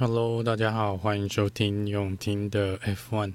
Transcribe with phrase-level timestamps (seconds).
[0.00, 3.32] Hello，大家好，欢迎收听永听的 F1。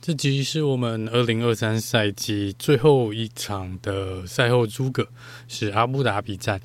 [0.00, 5.06] 这集是我们二零二三赛季最后一场的赛后诸葛，
[5.46, 6.60] 是阿布达比站。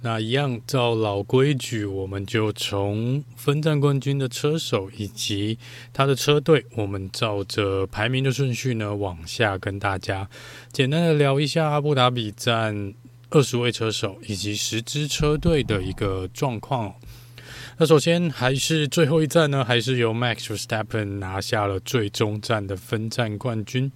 [0.00, 5.56] 那一样照老规矩，我们就从分站冠军的车手以及
[5.92, 10.28] 他的车队，我们照着排名的顺序呢往下跟大家
[10.72, 12.92] 简单的聊一下阿布达比站
[13.30, 16.92] 二十位车手以及十支车队的一个状况。
[17.80, 23.92] 那首先还是最后一站呢，还是由 Max Verstappen 拿下了最终站的分站冠军。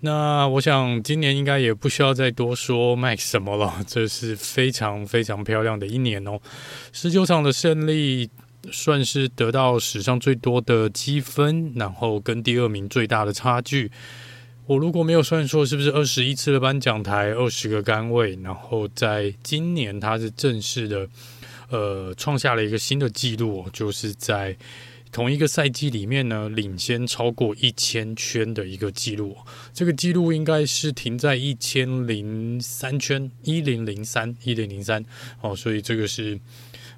[0.00, 6.40] 那我想今年应该也不需要再多说 Max 什么了， 这是非常非常漂亮的一年哦。
[6.92, 8.28] 十九场的胜利，
[8.72, 13.92] 算是得到史上最多的积分，然后跟第二名最大的差距。
[14.66, 18.36] 我如果没有算错，是不是二十一次的颁奖台，二十个杆位？
[18.42, 21.08] 然后在今年，他是正式的。
[21.72, 24.54] 呃，创下了一个新的纪录，就是在
[25.10, 29.34] 同一个赛季里面呢，领先超过一千圈的一个记录。
[29.72, 35.02] 这个记录应该是停在一千零三圈，一零零三，一零零三。
[35.40, 36.38] 哦，所以这个是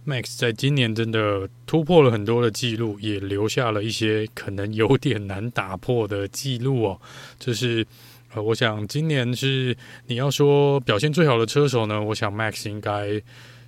[0.04, 7.00] Max 在今年真的突破了很多的纪录，也留下了一些可能有点难打破的记录哦。
[7.38, 7.86] 就是
[8.34, 9.76] 呃，我想今年是
[10.08, 13.22] 你要说表现最好的车手呢，我想 Max 应该。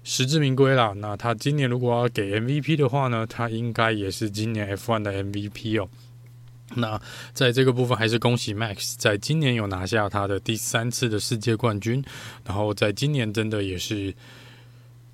[0.09, 0.93] 实至名归啦。
[0.99, 5.89] 那他今年如果要给 MVP 的话呢，他应该也是今年 F1 的 MVP 哦。
[6.77, 7.01] 那
[7.33, 12.05] 在这个部分，还是恭喜 Max，在今年有拿下他的第三次的世界冠军。
[12.45, 14.15] 然后在今年真的也是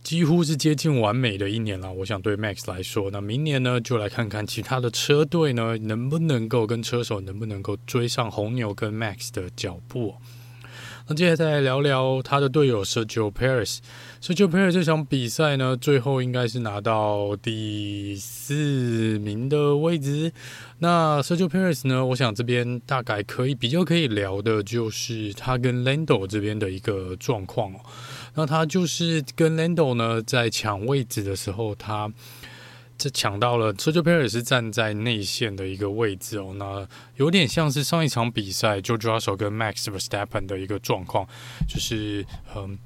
[0.02, 1.90] 几乎是接近完美的一年了。
[1.90, 10.16] 我想对 Max 来说，那明年呢，就来看看其他的车队呢，能不能够跟车手能不能够追上红牛跟 Max 的脚步。
[11.08, 13.78] 那接下来再来聊聊他的队友 Sergio Perez。
[14.20, 20.32] Sergio Perez 这场比赛呢，最后应该是拿到第四名的位置。
[20.78, 27.80] 那 Sergio Perez 呢，我想这边大概可以比较可以聊的，就是他跟 Lando 这边的一个状况哦。
[28.34, 32.12] 那他就是跟 Lando 呢在抢位置的时候，他。
[33.02, 36.86] 这抢到了，Chopard 也是站在内线的一个位置哦，那
[37.16, 41.26] 有点像是上一场比赛 Jojoa 手跟 Max Verstappen 的一个状况，
[41.68, 42.24] 就是
[42.54, 42.78] 嗯。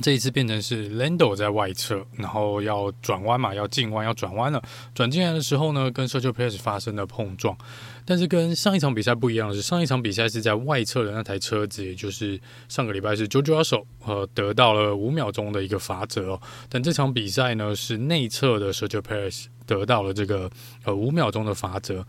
[0.00, 4.60] 这一次变成是 Lando 在外侧，然后要转弯嘛，要进弯，要转弯了，
[4.94, 7.56] 转进来的时候呢，跟 Sergio Perez 发生了碰撞。
[8.04, 12.38] 但是跟上一场比赛不一样的是，上一场比赛是在外侧的那台车子，也就是
[12.68, 16.42] 上个礼拜是 George Russell 呃得到了五秒钟的一个罚则哦。
[16.68, 20.50] 但这场比赛呢是内侧的 Sergio Perez 得到了这个
[20.84, 22.06] 呃五秒钟的罚则。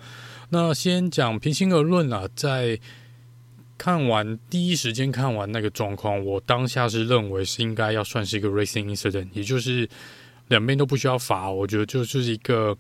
[0.50, 2.80] 那先讲平心而论啊，在
[3.78, 9.88] 看完第一时间看完那个状况，我当下是认为是应该要算是一个 racing incident，也就是
[10.48, 12.78] 两边都不需要罚，我觉得就是一个。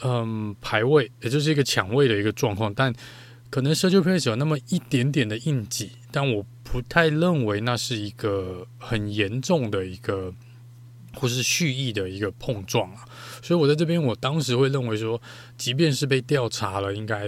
[0.00, 2.94] 嗯，排位也就是一个抢位的一个状况，但
[3.50, 10.32] 可能 Sergio p e r 有那么一点点的硬挤，但我不太认为那是一个很严重的一个
[11.14, 13.04] 或是蓄意的一个碰撞啊。
[13.42, 15.20] 所以我在这边，我当时会认为说，
[15.56, 17.26] 即便是被调查了，应该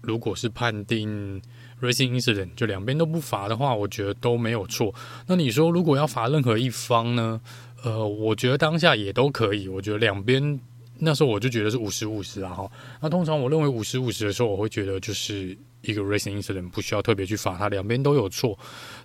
[0.00, 1.42] 如果是判定
[1.80, 4.94] racing incident，就两边都不罚的话，我觉得都没有错。
[5.26, 7.40] 那你说如果要罚任何一方呢？
[7.82, 9.68] 呃，我觉得当下也都可以。
[9.68, 10.58] 我觉得两边。
[11.00, 12.70] 那时候我就觉得是五十五十啊哈。
[13.00, 18.56] 那通常我认为五十五十的时候，我会觉得就是一个 racing incident，不需要特别去罚他，两边都有错。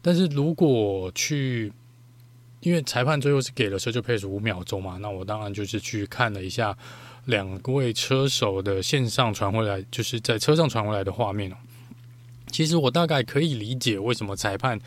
[0.02, 1.74] 但是如果去，
[2.62, 6.78] 因为裁判最后是给了 Sergio Perez 五秒钟嘛，那我当然就是去看了一下
[7.26, 11.52] 两位车手的线上传回来，就是在车上传回来的画面。
[12.52, 14.80] 其实我大概可以理解为什么裁判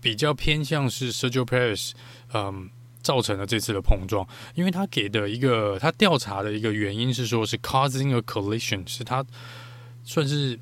[0.00, 1.92] 比较偏向是 Sergio Perez，
[2.32, 2.70] 嗯。
[3.00, 9.24] 造成了这次的碰撞，因为他给的一个他调查的一个原因是说，是 causing a collision，是他
[10.04, 10.58] 算是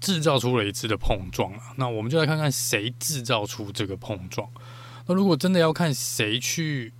[0.00, 1.72] 制造出了一次的碰撞啊。
[1.76, 4.48] 那我们就来看看谁制造出这个碰撞。
[5.06, 6.92] 那如果真的要看谁去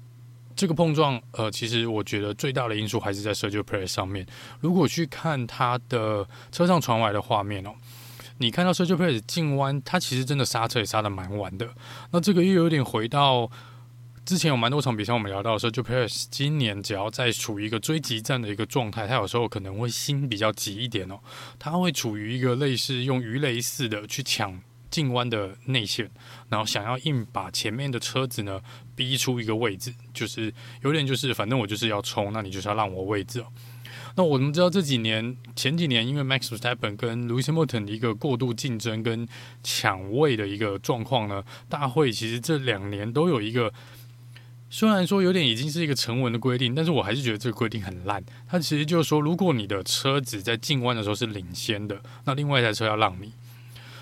[0.54, 4.24] 这个碰撞，呃，其实我觉得最大的因素还是在 Sergio Perez 上面。
[4.60, 7.74] 如果去看他的车上传来的画面哦，
[8.41, 11.69] 你看到 Sergio Perez 进弯，他其实真的刹车也刹得蛮晚的。
[12.10, 13.51] 那这个又有点回到。
[14.22, 21.19] 之前有蛮多场比赛，我们聊到的时候，就 Perez 今年只要在处于一个追击战的一个状态，他有时候可能会心比较急一点哦，
[21.59, 26.09] 他会处于一个类似用鱼雷似的去抢进弯的内线，
[26.48, 28.60] 然后想要硬把前面的车子呢
[28.95, 30.53] 逼出一个位置，就是
[30.83, 33.47] 有点就是反正我就是要冲，那你就是要让我位置哦。
[34.16, 39.27] 那我们知道这几年前几年因为 Max Verstappen 跟 Lewis Hamilton 的一个过度竞争跟
[39.62, 43.72] 抢位的一个状况呢，大会其实这两年都有一个。
[44.72, 48.22] 虽然说有点已经是一个成文的规定，但是我还是觉得这个规定很烂。
[48.47, 53.33] 它其实就是说，如果你的车子在进弯的时候是领先的，那另外一台车要让你。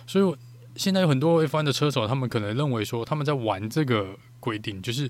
[0.06, 0.36] 所以
[0.76, 4.08] 现在有很多 F1 的车手，他们可能认为说他们在玩这个
[4.40, 5.08] 规定，就是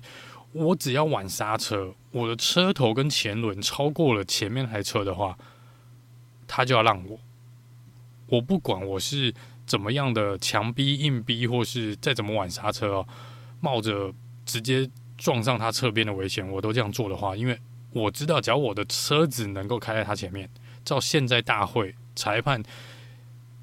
[0.51, 5.37] 我只要晚刹车，我的车头跟前轮超过了前面那台车的话，
[6.47, 7.19] 他就要让我。
[8.27, 9.33] 我不管我是
[9.65, 13.07] 怎么样的强逼、硬逼，或是再怎么晚刹车哦，
[13.59, 14.13] 冒着
[14.45, 17.59] 直接撞上他侧边的危险，我都这样做的话，因为
[17.91, 20.49] 我知道，只要我的车子能够开在他前面，
[20.85, 22.61] 照现在大会裁判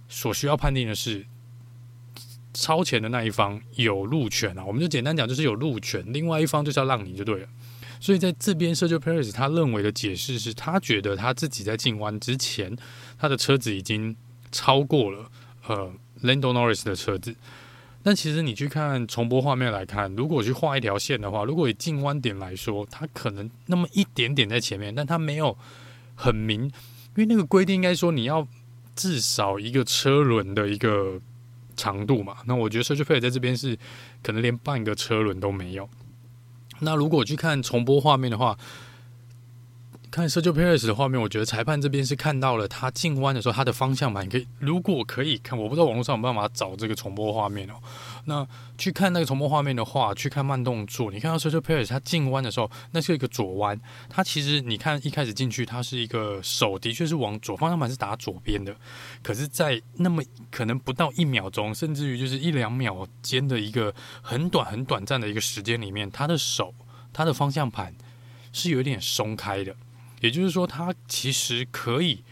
[0.08, 1.26] 所需要判定的是，
[2.56, 7.48] 超前的那一方有路权啊，我们就简单讲，就是有路权，另外一方就是要让你就对了。
[8.00, 12.74] 所以在这边，Sergio Perez 他认为的解释是他觉得他自己在进弯之前，
[13.18, 14.16] 他的车子已经
[14.50, 15.30] 超过了
[15.66, 15.92] 呃
[16.22, 17.36] Lando Norris 的车子。
[18.02, 25.56] 但其实你去看重播画面来看，如果去画一条线的话，如果以进弯点来说，他可能那么一点点在前面，但他没有
[26.14, 26.70] 很明，因
[27.16, 28.46] 为那个规定应该说你要
[28.94, 31.20] 至少一个车轮的一个
[31.76, 32.38] 长度嘛。
[32.46, 33.78] 那我觉得 Sergio Perez 在这边是
[34.22, 35.88] 可能连半个车轮都没有。
[36.80, 38.58] 那如果去看重播画面的话，
[40.16, 47.74] 看 Sergio Perez 的画面，我觉得裁判这边是看到了他进弯的时候，他的方向盘可以，如果可以看，我不知道网络上有没有办法找这个重播画面哦。
[48.24, 48.48] 那
[48.78, 53.78] 去看那个重播画面的话，去看慢动作，你看到 Sergio Perez 他进弯的时候，那是一个左弯，
[54.08, 58.74] 他其实你看一开始进去，他是一个手的确是往左方向盘是打左边的，
[59.22, 66.72] 可是，在那么可能不到一秒钟，甚至于就是一两秒间的一个很短很短暂的一个时间里面，他的手
[67.12, 67.94] 他的方向盘
[68.50, 69.76] 是有点松开的。
[70.26, 72.24] 也就是说，他其实可以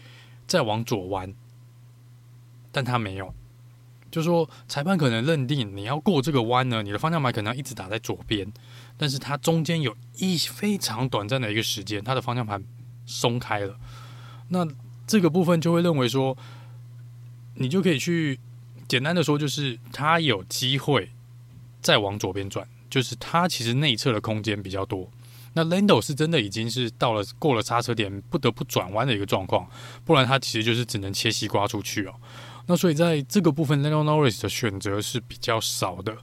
[0.45, 1.33] 再往左弯，
[2.71, 3.33] 但他没有。
[4.11, 8.51] 就是说，裁判可能认定你要过这个弯呢，你的方向盘可能要一直打在左边，
[8.97, 12.61] 但是他中间有一非常短暂的一个时间，他的方向盘
[13.05, 13.77] 松开了。
[14.49, 14.67] 那
[15.07, 16.37] 这个部分就会认为说，
[17.55, 18.39] 你就可以去
[18.87, 21.11] 简单的说，就是他有机会
[21.81, 25.09] 再往左边转，就是他其实内侧的空间比较多。
[25.57, 29.65] 那 Lando 是真的已经是到了过了刹车点，不得不转弯的一个状况，
[30.03, 32.13] 不然他其实就是只能切西瓜出去哦。
[32.67, 36.13] 那所以在这个部分，Lando Norris 的选择是比较少的。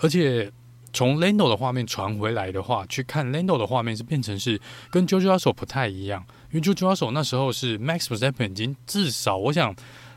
[0.00, 0.50] 而且
[0.94, 4.58] 从 Lando 的画面传回来的话，去看 Lando 的画面是变成是
[4.90, 9.76] 跟 George Russell 不太一样，因为 George Russell 那时候是 Max Verstappen 已经至少我想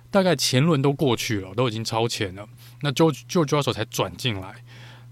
[0.09, 2.47] 大概前轮都过去了，都已经超前了，
[2.81, 4.63] 那 George George Russell 才转进来。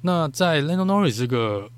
[0.03, 1.69] 那在 Lando Norris 这个。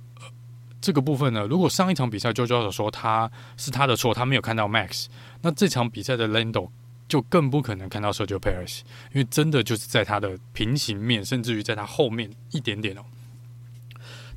[0.88, 5.08] 这个部分呢，如果上一场比赛 George Russell 说他是他的错，他没有看到 Max，
[5.42, 6.70] 那这场比赛的 Lando
[7.10, 13.02] 就更不可能看到 Sergio Perez，因为真的就是在他的平行面，甚至于在他后面一点点哦，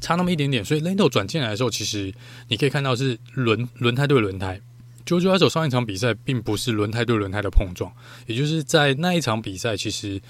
[0.00, 2.12] 差那么一点点，所以 Lando 转进来的时候，其实
[2.48, 4.60] 你可以看到是轮轮胎对轮胎
[5.06, 7.92] ，George Russell 上一场比赛并不是轮胎对轮胎的碰撞，
[8.26, 10.20] 也就是在那一场比赛其实。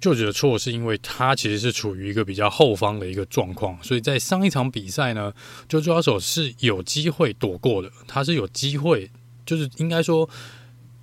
[0.00, 5.30] 就觉得错是因为他其实是处于一个比较后方的一个状况，所以在上一场比赛呢，
[5.68, 9.10] 就抓手是有机会躲过的，他是有机会，
[9.44, 10.26] 就是应该说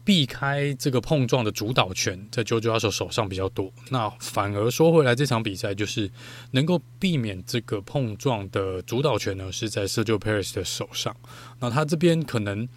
[0.04, 3.72] 避开这个碰撞的主导权在 Jojo 手手上比较多。
[3.92, 6.10] 那反而说回来，这场比赛就是
[6.50, 11.16] 能够避免这个碰撞的主导权呢，是在 Sergio Perez 的手上。
[11.60, 12.68] 那他这边可能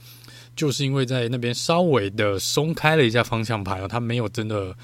[0.55, 4.77] 就是因为在那边稍微的松开了一下方向盘，他没有真的。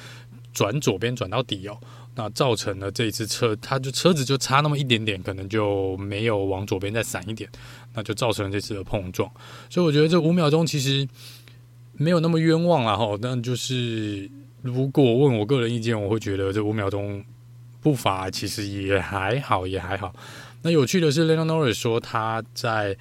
[0.56, 1.78] 转左边转到底哦，
[2.14, 7.46] 那造成了这一次车，它就车子就差那么一点点，可能就没有往左边再闪一点，
[7.92, 9.30] 那就造成了这次的碰撞。
[9.68, 11.06] 所以我觉得这五秒钟其实
[11.92, 13.18] 没有那么冤枉了哈。
[13.20, 14.30] 但就是
[14.62, 17.22] 如果问我个人意见，我会觉得这五秒钟
[17.82, 20.14] 不罚其实也还好，也还好。
[20.62, 22.96] 那有趣的是，Lando Norris 说他在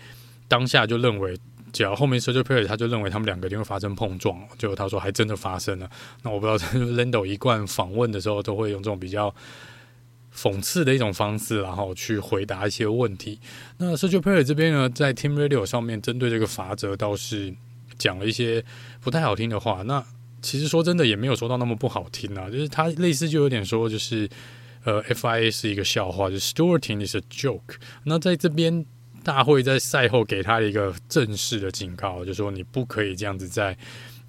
[0.49, 1.39] 当下就认为。
[1.75, 5.91] 只要后面 Sergio Perez 他就认为他们两个一定会发生碰撞，结果他说还真的发生了。
[6.23, 9.35] 那我不知道 Lando 一贯访问的时候都会用这种比较
[10.33, 13.41] 讽刺的一种方式，然后去回答一些问题。
[13.77, 17.53] 那 Sergio Perez 这边呢，在 Team Radio 上面针对这个罚则倒是
[17.97, 18.63] 讲了一些
[19.01, 19.83] 不太好听的话。
[19.83, 20.01] 那
[20.41, 24.29] 其实说真的也没有说到那么不好听啊，就是他类似就有点说就是
[24.85, 27.75] 呃 FIA 是一个笑话，就是 Stewarding is a joke。
[28.05, 28.85] 那在这边。
[29.25, 33.75] 大会在赛后给他一个正式的警告，就说你不可以这样子在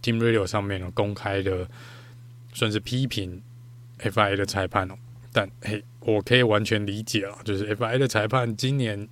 [0.02, 1.68] Team Radio 上面公开的
[2.54, 3.42] 算是批评
[4.00, 4.94] FIA 的裁判哦。
[5.34, 9.06] 但嘿，我可以完全理解啊，就是 FIA 的裁判今年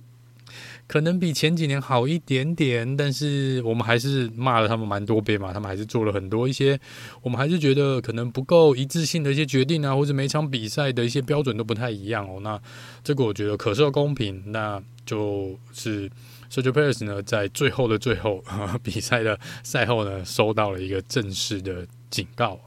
[0.87, 5.51] 可能比前几年好一点点，但是我们还是骂了他们蛮多遍嘛。
[5.51, 6.79] 他们还是做了很多一些，
[7.21, 12.39] 我们还是觉得可能不够一致性的一些决定啊，或者每场比赛的一些标准都不太一样哦。
[12.41, 12.61] 那
[13.03, 16.09] 这个我觉得可受公平，那就是
[16.51, 18.43] Sergio Perez 呢，在最后的最后
[18.83, 22.59] 比赛的赛后呢，收到了一个正式的警告。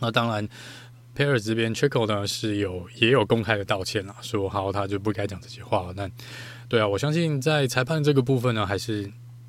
[0.00, 0.48] 那当然。
[1.16, 5.86] Perez 这边 Checo 呢是有也有公开的道歉啦，说好他就不该讲这些话。
[5.86, 5.92] 了。
[5.94, 6.10] 那
[6.74, 9.08] 对啊，我相信在裁判这个部分呢，还是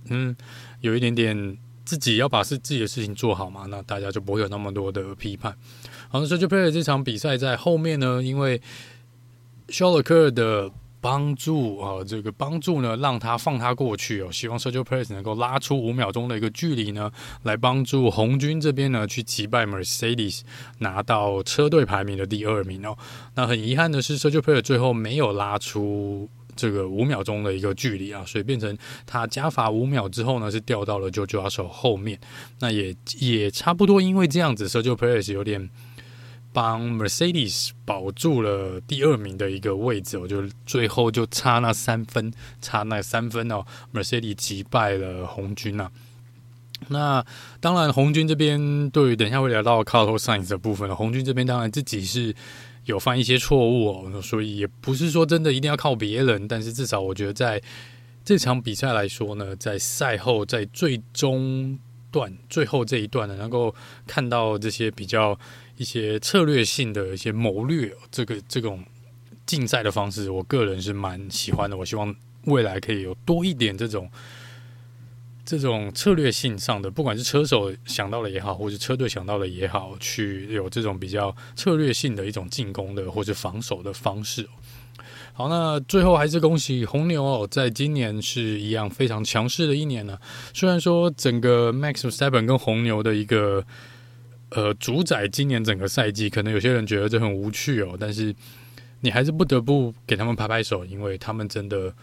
[0.09, 0.35] 嗯
[0.81, 5.51] 有一点点自己要把事自己的事情做好嘛，那大家就不会有那么多的批判。
[6.07, 8.61] 好，那 Sergio Perez 这场比赛在后面呢，因为
[9.69, 10.71] 肖勒克的。
[11.01, 14.31] 帮助啊，这个帮助呢，让他放他过去哦。
[14.31, 17.11] 希望 Sergio Perez 能够拉出五秒钟的一个距离呢，
[17.43, 20.41] 来帮助红军这边呢去击败 Mercedes，
[20.79, 22.97] 拿到车队排名的第二名哦。
[23.35, 32.19] 那很遗憾的是，Sergio Perez 最后没有拉出这个五秒钟的一个距离啊，所以变成他加罚五秒之后呢，是掉到了 George Russell 后面。
[32.59, 35.69] 那也也差不多，因为这样子，Sergio Perez 有点。
[36.53, 42.31] 帮 Mercedes 保住了第二名的一个位置，我就最后就差那三分，
[42.61, 45.91] 差那三分哦，Mercedes 击败了红军啊。
[46.87, 47.25] 那
[47.59, 50.95] 当然，红军这边对于等一下会聊到 Carlos Sainz 的部分了。
[50.95, 52.33] 红军这边当然自己是
[52.85, 57.61] 有犯一些错误哦，所以也不是说真的一定要靠别人，但是至少我觉得在
[58.23, 61.77] 这场比赛来说呢，在赛后在最终
[62.11, 63.75] 段最后这一段呢，能够
[64.07, 65.37] 看到这些比较。
[65.77, 68.81] 一些策略性的一些谋略，这个这种
[69.45, 71.75] 竞赛的方式，我个人是蛮喜欢的。
[71.75, 72.15] 我希望
[72.45, 74.09] 未来可以有多一点这种
[75.45, 84.47] 这种策略性上的，不管是车手想到了也好，或是车队想到了也好，去有这种比较策略性的一种进攻的或是防守的方式。
[85.33, 90.17] 好，那最后还是恭喜红牛哦，在今年是一样非常强势的一年呢。
[90.53, 93.63] 虽然说整个 Max Verstappen 跟红牛的一个。
[94.49, 98.33] 呃，主宰今年整个赛季，可能有些人觉得这很无趣哦，但是
[99.01, 101.93] 你还是不得不给他们拍拍手，因为他们真的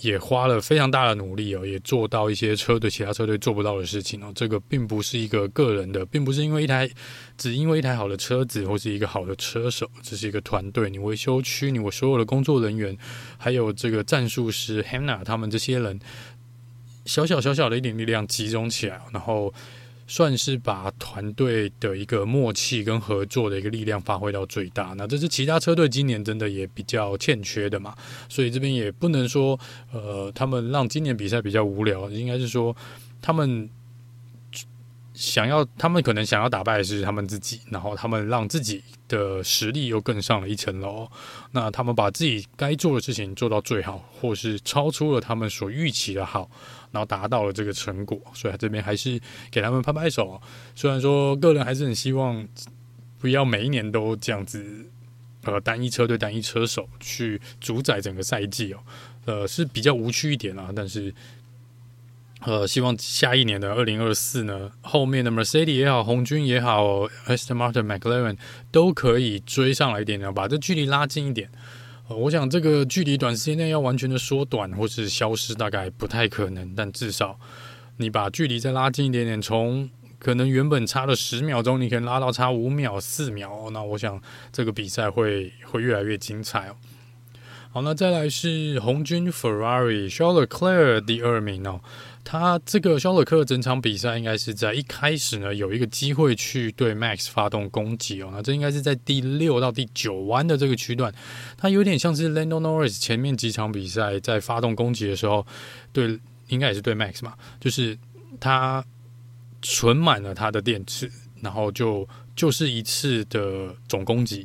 [0.00, 4.30] 也花了非常大的努力哦，也做到一些车队其他车队做不到的事情哦。
[4.34, 6.88] 这个并不是一个个人的，并不是因为一台，
[7.38, 10.90] 只因为一台好的车子或是一个好的车手，这是一个团队。
[10.90, 12.96] 你维修区，你我所有的工作人员，
[13.38, 15.98] 还有这个战术师 Hannah 他们这些人，
[17.04, 19.52] 小小小小的一点力量集中起来，然后。
[20.06, 24.94] 算是把团队的一个默契跟合作的一个力量发挥到最大。
[24.96, 27.94] 那这是其他车队今年真的也比较欠缺的嘛，
[28.28, 29.58] 所以这边也不能说，
[29.92, 32.76] 呃，他们让今年比赛比较无聊，应该是说
[33.20, 33.68] 他们
[35.16, 41.08] 想要，他们可能想要打败的是他们自己，然后他们让自己的实力又更上了一层楼。
[41.52, 46.48] 那他们把自己该做的事情做到最好，或是超出了他们所预期的好。
[46.92, 49.20] 然后达到了这个成果，所以这边还是
[49.50, 50.40] 给他们拍拍手。
[50.74, 52.46] 虽然说个人还是很希望
[53.18, 54.64] 不要每一年都这样子，
[55.42, 58.78] 呃，单一车队单一车手去主宰整个赛季哦，
[59.26, 60.72] 呃，是比较无趣一点啊。
[60.74, 61.12] 但是，
[62.42, 68.36] 呃，希望下一年的二零二四呢，后面的 Mercedes 也好，红军也好，Aston Martin、McLaren
[68.70, 71.50] 都可以追上来一点，然后把这距离拉近一点。
[72.08, 76.72] 我想这个距离短时间内要完全的缩短或是消失，大概不太可能。
[76.76, 77.36] 但至少
[77.96, 79.90] 你把距离再拉近一点点，从
[80.20, 83.70] 可能原本差了十秒钟，你可以拉到差五秒、四秒。
[83.72, 86.76] 那我想这个比赛会会越来越精彩哦。
[87.72, 91.80] 好，那再来是红军 Ferrari，Charles Leclerc 第二名哦。
[92.28, 101.14] 他这个肖尔克整场比赛应该是在一开始呢，有一个机会去对 Max 发动攻击哦，那这应该是在第六到第九弯的这个区段，
[101.56, 105.46] 他有点像是 Lando Norris 前面几场比赛在发动攻击的时候，
[105.92, 106.18] 对，
[106.48, 107.96] 应该也是对 Max 嘛，就是
[108.40, 108.84] 他
[109.62, 111.08] 存满了他的电池，
[111.40, 114.44] 然后就就是一次的总攻击。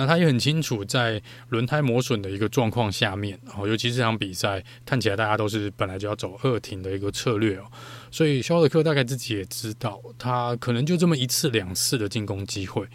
[0.00, 7.64] 那他也很清楚，在轮胎磨损的一个状况下面，然后尤其这场比赛看起来大家都是本来就要走二停的一个策略哦，
[8.08, 12.86] 所以肖尔克大概自己也知道，他可能就这么一次两次的进攻机会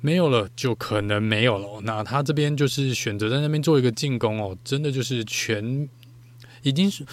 [0.00, 1.82] 没有了，就可能没有了。
[1.82, 5.86] 那他这边就是选择在那边做一个进攻哦，真的就是全
[6.62, 7.04] 已经是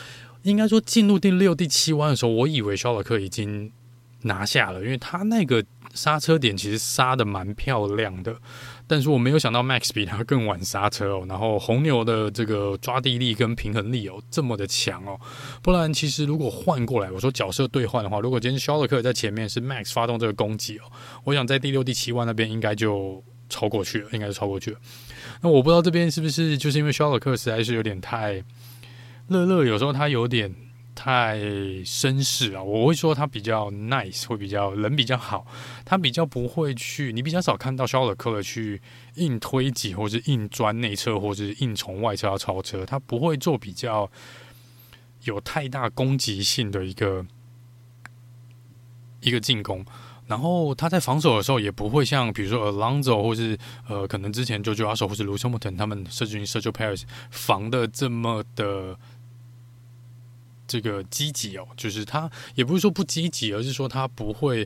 [0.43, 3.69] 应该说进入第六、第七弯的时候，我以为肖尔克已经
[4.21, 5.61] 拿下了，因为他那个。
[5.93, 8.35] 刹车点其实刹得蛮漂亮的，
[8.87, 11.25] 但是我没有想到 Max 比他更晚刹车哦。
[11.27, 15.19] 然后红牛的这个抓地力跟平衡力哦这么的强哦，
[15.61, 20.83] 不然其实如果换过来，我说角色兑换的话，如果今天肖勒克在前面是 Max 发动这个攻击哦，
[21.23, 24.77] 我想在第六、第七弯那边应该就超过去了，应该是超过去了。
[25.41, 28.43] 那我不知道这边是不是就是因为肖勒克实在是有点太
[29.27, 30.53] 乐乐有时候他有点
[31.01, 31.37] 太
[31.85, 35.47] 绅士啊，我会说他比较 nice，会比较人比较好，
[35.85, 38.81] 他比较不会去，你比较少看到肖尔克勒去
[39.15, 44.11] 硬推挤，或是硬钻内侧，或是硬从外侧要超车，他不会做比较
[45.23, 47.25] 有太大攻击性的一个
[49.21, 49.85] 一个进攻。
[50.27, 58.95] 然后他在防守的时候也不会像比如说 Alonso 或是呃可能之前 Jojo 阿手或是 Lewis Hamilton 他们设置 Sergio Paris 防的这么的
[60.69, 64.65] 这个积极哦，就是他也不是说不积极，而是说他不会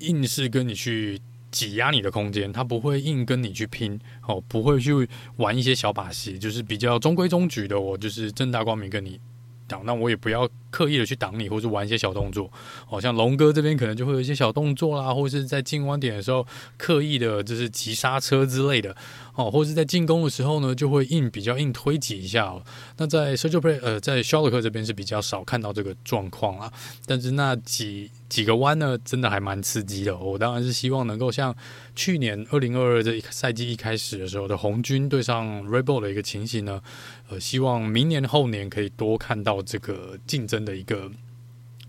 [0.00, 1.20] 硬是跟你去
[1.52, 9.20] 挤压你的空间，他不会硬跟你去拼哦，不会去玩一些小把戏，就是比较中规中矩的，我就是正大光明跟你。
[9.66, 12.50] 讲，那我也不要刻意的去挡你，或是玩一些小动作。
[12.88, 16.44] 哦，像龙哥这边可能就会有一些小动作啦，或是在进弯点的时候
[16.76, 18.96] 刻意的就是急刹车之类的。
[19.36, 22.62] 哦，或是在进攻的时候呢，就会硬比较硬推挤一下哦。
[22.96, 26.72] 那在 Sergio Perez 呃，在肖尔克这边是比较少看到这个状况啊。
[27.06, 30.16] 但是那几几个弯呢，真的还蛮刺激的。
[30.16, 31.54] 我当然是希望能够像
[31.96, 36.80] 去年二零二二这一赛季一开始的时候的红军对上 r e b o l 的一个情形呢，
[37.28, 41.10] 呃，希望明年后年可以多看到这个竞争的一个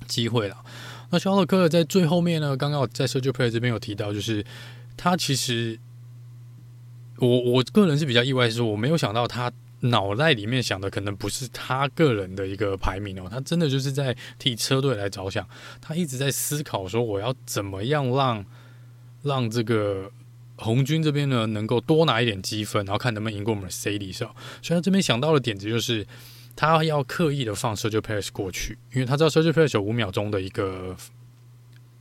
[0.07, 0.57] 机会了。
[1.09, 4.45] 那肖尔克在最后面呢，刚刚在 s e r g i Perez 这边有提到，就是
[4.97, 5.79] 他其实。
[7.17, 15.47] 我我个人是比较意外，是我没有想到他脑袋里面想的可能不是他个人的一个排名哦，他真的就是在替车队来着想，
[15.79, 18.45] 他一直在思考说我要怎么样让
[19.23, 20.11] 让这个
[20.57, 24.17] 红军这边呢能够多拿一点积分，然后看能不能赢过我们 Mercedes。
[24.17, 26.05] 所以他这边想到的点子就是
[26.55, 30.95] 他要刻意的放 Sergio Perez 过去，因为他知道 Sergio Perez 有五秒钟的一个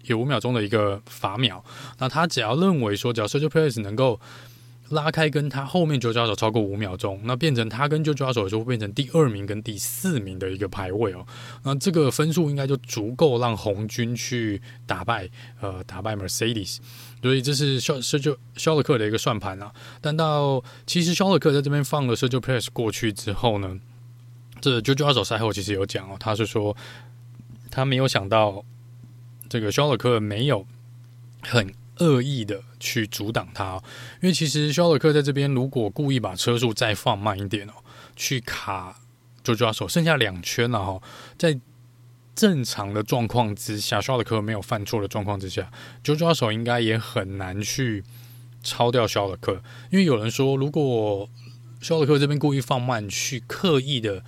[0.04, 1.64] 有五秒钟的一个罚秒，
[1.98, 4.20] 那他只要认为说只要 Sergio Perez 能够。
[4.90, 11.26] 拉开跟他后面九抓手超过五秒钟，那变成他跟九抓手就会变成第二名跟第四名的一个排位哦。
[11.62, 15.28] 那这个分数应该就足够让红军去打败
[15.62, 16.80] 呃打败 Mercedes，
[17.22, 19.72] 所以这是肖肖就肖勒克的一个算盘啊。
[20.02, 23.80] 但到其实肖勒克在这边放了 Sergio Perez 过去之后呢，
[24.72, 26.76] 这九抓手赛后其实有讲哦，他是说
[27.70, 28.64] 他没有想到
[29.48, 30.66] 这个肖尔克没有
[31.42, 31.74] 很。
[31.98, 33.80] 恶意的去阻挡他，
[34.20, 37.72] 因为其实肖尔克在这边如果故意把车速再放慢一点哦，
[38.16, 39.00] 去卡
[39.44, 41.00] 就抓手，剩下两圈了哈，
[41.38, 41.56] 在
[42.34, 45.70] 正常的状况之下，肖尔克没有犯错的状况之下，
[46.02, 48.02] 九抓手应该也很难去
[48.64, 49.62] 超掉肖尔克，
[49.92, 51.30] 因为有人说，如果
[51.80, 54.24] 肖尔克这边故意放慢，去刻意的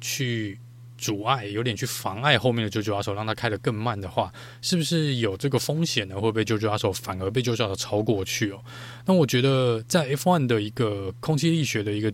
[0.00, 0.58] 去。
[1.00, 6.20] 阻碍有点去妨碍后面的九九阿手，让他开得更慢的话，是不是有这个风险呢？
[6.20, 8.62] 会被九九阿手反而被九九阿手超过去哦？
[9.06, 12.12] 那我觉得在 F1 的一个空气力学的一个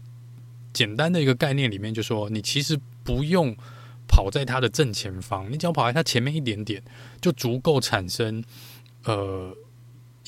[0.72, 3.57] 简单的一个概念里面，就说你其实不用
[4.07, 6.81] 跑在他的正前方，你只要跑在他前面一点点，
[7.20, 8.44] 就足够产生
[9.03, 9.53] 呃。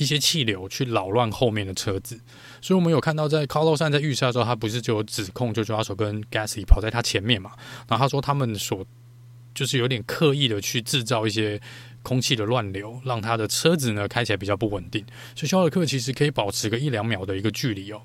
[0.01, 2.21] 一些气流去扰乱后面的车子，
[2.61, 7.53] 所以我们有看到在 Carlos Sainz 在预赛的时候，他不是就有指控就抓手跟 Gasly 跑在他前面嘛？
[7.89, 8.87] 然后他说他们所
[9.55, 11.61] 就是有点刻意的去制造一些
[12.03, 15.05] 空气的乱流，让他的车子呢开起来比较不稳定。
[15.35, 18.03] 所以肖尔克其实可以保持个一两秒的一个距离哦。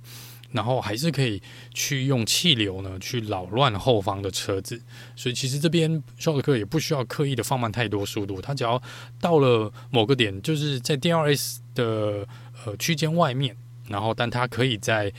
[0.52, 1.42] 然后还是可以
[1.74, 4.80] 去用气流呢，去扰乱后方的车子，
[5.16, 8.80] 所以其实这边肖尔克也不需要刻意的放慢太多速度，他只要
[9.20, 12.28] 到了某个点，就是在 DRS 的
[12.64, 15.12] 呃区间外面，然后但它可以在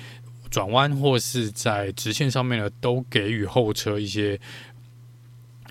[0.51, 4.41] 转弯或是在直线上面呢，都给予后车一些。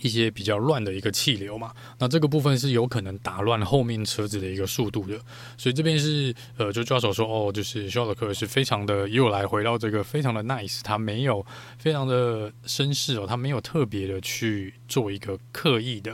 [0.02, 5.18] 一些比较乱的一个气流嘛，那这个部分是有可能打乱后面车子的一个速度的，
[5.58, 11.46] 所以这边是呃，就抓手说哦，就是肖尔克是非常的又来回到这个非常的 nice，他没有
[11.78, 16.14] 非常的绅士哦，他没有特别的去做一个刻意的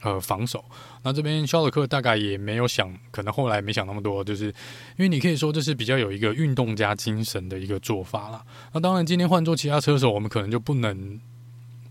[0.00, 0.64] 呃防守。
[1.06, 4.54] 那这边肖尔克大概也没有想，可能后来没想那么多，就是因
[4.98, 8.44] 为你可以说这是比较有一个运动家精神的一个做法啦。
[8.72, 11.20] 那当然，今天换做其他车手，我们可能就不能。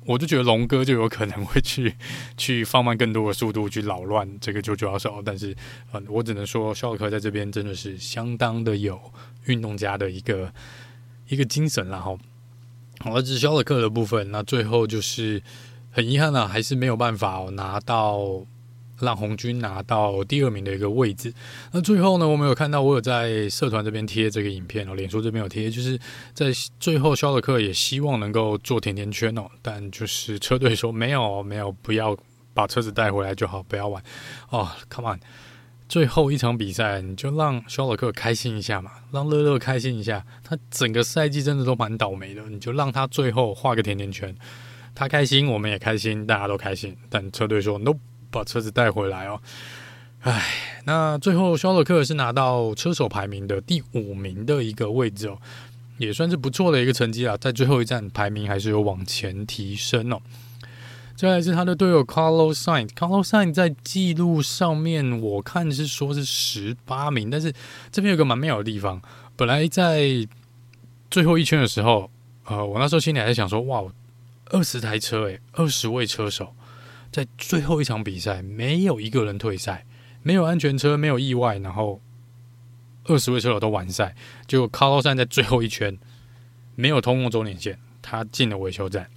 [0.05, 1.95] 我就觉得龙哥就有可能会去
[2.35, 5.55] 去放慢更多的速度去扰乱这个九九二手，但是
[5.93, 8.99] 嗯，我只能说肖尔克在这边真的是相当的有
[9.45, 10.53] 运动家的一个
[11.29, 12.19] 一个精神，然后
[13.05, 15.41] 而这是肖尔克的部分，那最后就是
[15.89, 18.45] 很遗憾啊，还是没有办法拿到。
[18.99, 21.33] 让红军拿到第二名的一个位置。
[21.71, 25.99] 那最后呢，我们有看到，我有在社团这边贴这个影片哦，脸书这边有贴，就是
[26.33, 32.17] 在最后，肖尔克也希望能够做甜甜圈哦，但就是车队说没有，没有，不要
[32.53, 34.01] 把车子带回来就好，不要玩
[34.49, 34.69] 哦。
[34.89, 35.19] Come on，
[35.89, 40.25] 最后一场比赛，你就让肖尔克开心一下嘛，让乐乐开心一下。
[40.43, 44.33] 他整个赛季真的都蛮倒霉的，你就让他最后画个甜甜圈。
[44.93, 46.95] 他开心，我们也开心，大家都开心。
[47.09, 47.91] 但车队说：“No，
[48.35, 49.41] 把车子带回来哦。”
[50.21, 50.43] 唉，
[50.85, 55.37] 那最后肖洛克是拿到车手排名的第五名的一个位置哦，
[55.99, 57.37] 也算是不错的一个成绩啊。
[57.37, 60.19] 在最后一站，排名还是有往前提升哦。
[61.15, 67.53] 接下来是他的队友 Carlos Sainz，Carlos Sainz 在记录上面我看是说是十八名，但是
[67.91, 68.99] 这边有个蛮妙的地方，
[69.35, 70.27] 本来在
[71.11, 72.09] 最后一圈的时候，
[72.45, 73.83] 呃，我那时候心里还在想说，哇，
[74.49, 76.53] 二十台车诶，二十位车手
[77.15, 79.85] 在最后一场比赛没有一个人退赛，
[80.21, 82.01] 没有安全车，没有意外，然后
[83.05, 84.13] 二十位车手都完赛，
[84.47, 85.97] 结果 Carlos Sainz 在最后一圈
[86.75, 89.09] 没有通过终点线，他进了维修站。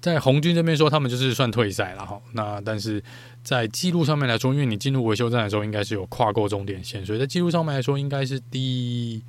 [0.00, 2.22] 在红军这边说，他们就是算退赛了哈。
[2.34, 3.02] 那但是
[3.42, 9.20] 在记录上面来说，因为你进入维修站的时候，应该是有跨过终点线，所以在记录上面来说，应该是第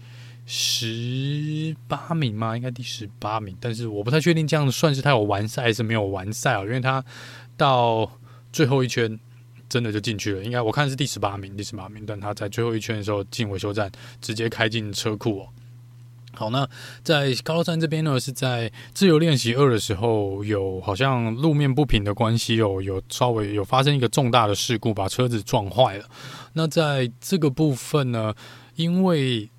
[0.46, 2.56] 十八名吗？
[2.58, 3.56] 应该第十八名。
[3.60, 6.62] 但是我不太确定这样算是他有完赛还是没有完赛啊？
[6.64, 7.04] 因为他
[7.56, 8.12] 到
[8.52, 9.20] 最后一圈
[9.70, 12.04] 真的就进去了，应该我看是第十八名，第十八名。
[12.06, 15.48] 但他在最后一圈的时候进维修站，直接开进车库哦。
[16.34, 16.68] 好，那
[17.04, 26.06] 在高山这边呢，是在自由练习二的时候，有好像路面不平的关系哦，有稍微有发生一个重大的事故，把车子撞坏了。
[26.54, 28.34] 那在这个部分呢，
[28.76, 29.50] 因为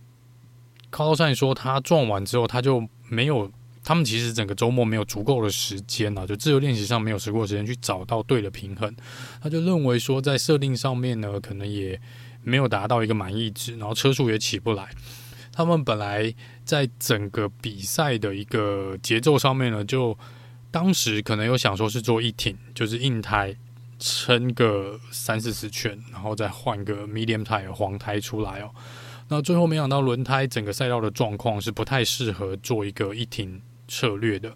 [0.92, 3.50] 高洛山说他撞完之后，他就没有，
[3.82, 8.94] 他们其实整个周末没有足够的时间啊，就自由练习上没有足够时间去找到对的平衡，
[9.40, 11.98] 他就认为说在设定上面呢，可能也
[12.42, 14.90] 没有达到一个满意值，然后车速也起不来。
[15.50, 20.16] 他们本来在整个比赛的一个节奏上面呢，就
[20.70, 23.56] 当时可能有想说是做一挺，就是硬胎
[23.98, 28.70] 撑个三四十圈，然后再换个 medium tire 黄胎出来哦。
[29.32, 34.54] 那最后没想到轮胎整个赛道的状况是不太适合做一个一停策略的。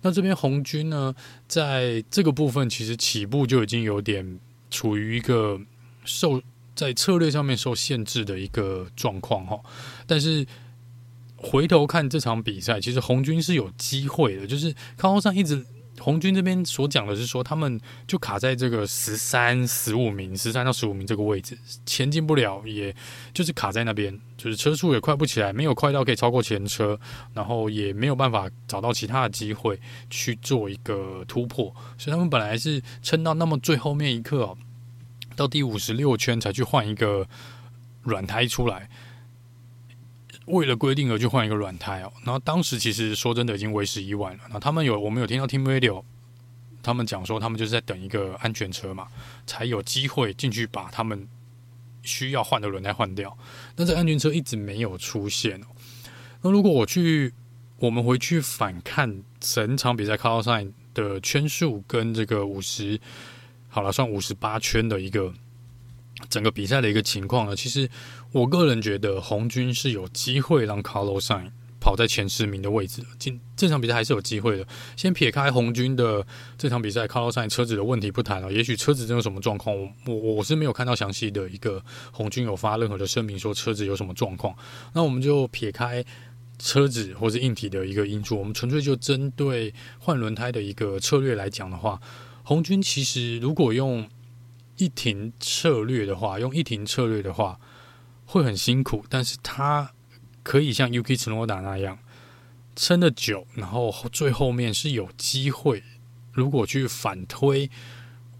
[0.00, 1.14] 那这边红军呢，
[1.46, 5.60] 在这个部分其实起步就已经有点处于一个
[6.04, 6.42] 受。
[6.76, 9.60] 在策略上面受限制的一个状况哈，
[10.08, 10.44] 但是
[11.36, 14.44] 回头看这场比赛，其实红军是有机会的。
[14.44, 15.64] 就是康浩上一直
[16.04, 22.94] 红军这边所讲的是说，他们就卡在这个十三、十五名、十三到十五名这个位置，前进不了，也
[23.32, 27.00] 就是卡在那边，就是车速也快不起来，没有快到可以超过前车，
[27.32, 34.58] 然后也没有办法找到其他的机会去做一个突破，所以他们本来是撑到那么最后面一刻哦。
[35.34, 37.26] 到第五十六圈才去换一个
[38.02, 38.90] 软胎出来，
[40.46, 42.12] 为了规定而去换一个软胎哦。
[42.24, 44.44] 然后当时其实说真的已经为时已晚了。
[44.52, 46.02] 那他们有我们有听到 Team Radio，
[46.82, 49.08] 他们讲说他们就是在等一个安全车嘛，
[49.46, 51.28] 才有机会进去把他们
[52.02, 53.36] 需要换的轮胎换掉。
[53.74, 55.66] 但这安全车一直没有出现哦。
[56.42, 57.32] 那如果我去，
[57.78, 63.00] 我们回去反看整场比赛 c a r l s i n 的圈数跟这个五十。
[63.68, 65.34] 好了，算五十八圈的一个
[66.28, 67.56] 整个比赛的一个情况呢。
[67.56, 67.90] 其实
[68.34, 73.06] 我个人觉得红军是有机会让 Carlosine 跑在前十名的位置的。
[73.16, 74.66] 今这场比赛还是有机会的。
[74.96, 76.26] 先撇开红军的
[76.58, 78.52] 这场比赛，Carlosine 车子的问题不谈了。
[78.52, 84.52] 也许车子真有什么状况，我我我是没有看到详细的一个红军有发任何的声明说车子有什么状况。
[84.94, 86.04] 那我们就撇开
[86.58, 92.00] 车子或是硬体的一个因素，我们纯粹就针对换轮胎的一个策略来讲的话。
[92.42, 94.08] 红军其实如果用
[94.76, 97.56] 一停策略的话，用一停策略的话
[98.24, 99.92] 会很辛苦，但是他
[100.42, 101.98] 可以像 Yuki Tsunoda 那样
[102.76, 105.82] 撑得久，然后最后面是有机会。
[106.32, 107.70] 如果去反推，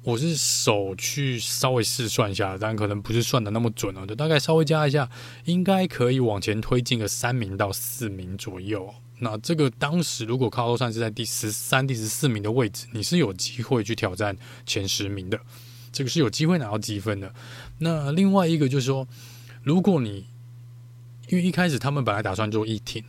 [0.03, 5.09] 我是手去稍微试算一下，但可能不是算的那么准哦，就大概稍微加一下，
[5.45, 8.93] 应该可以往前推进个三名到四名左右。
[9.21, 15.39] 那这个当时如果卡洛山是在第十三、第十四名的位置，你是有机会去挑战前十名的，
[15.93, 17.33] 这个是有机会拿到积分的。
[17.79, 19.07] 那另外一个就是说，
[19.65, 20.27] 如果你
[21.29, 23.03] 因为一开始他们本来打算做一停，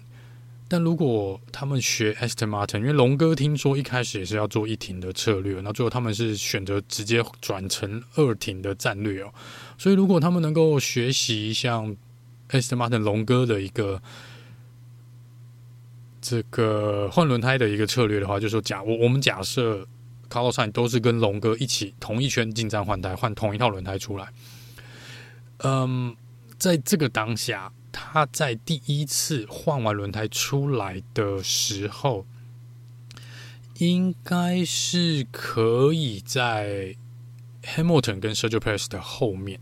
[0.68, 9.32] 但如果他们学 Aston Martin，因为龙哥听说一开始也是要做一停的策略，那最后他们是选择直接转成二停的战略哦。
[9.78, 11.96] 所以如果他们能够学习像
[12.50, 14.02] Aston Martin 龙哥的一个。
[16.28, 19.88] 这个换轮胎的一个策略的话，就是说假我我们假设
[20.28, 24.28] c a r l o s a i n 都是跟龙哥一起同一圈进站换胎，换同一套轮胎出来。
[25.60, 26.16] 嗯，
[26.58, 32.26] 在这个当下，他在第一次换完轮胎出来的时候，
[33.78, 36.96] 应该是可以在
[37.64, 39.60] Hamilton 跟 Sergio Perez 的后面。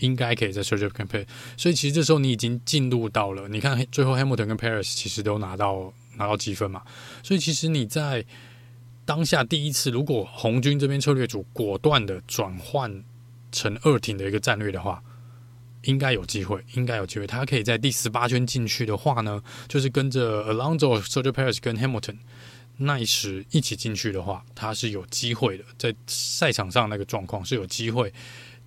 [0.00, 1.24] 应该可以在 Sergio Perez，
[1.56, 6.82] 所以其实这时候你已经进入到了，你看最后 Hamilton 跟 Perez 其实都拿到拿到积分嘛，
[7.22, 8.22] 所以其实你在
[9.06, 13.02] 当下第一次，如果红军这边策略组果断的转换
[13.50, 15.02] 成二挺的一个战略的话，
[15.84, 17.26] 应该有机会，应该有机会。
[17.26, 22.16] 他可以在第十八圈进去的话呢，就是跟着 Alonso、Sergio Perez 跟 Hamilton
[22.76, 25.64] 那时一起进去的话，他是有机会的。
[25.78, 28.12] 在赛场上那个状况是有机会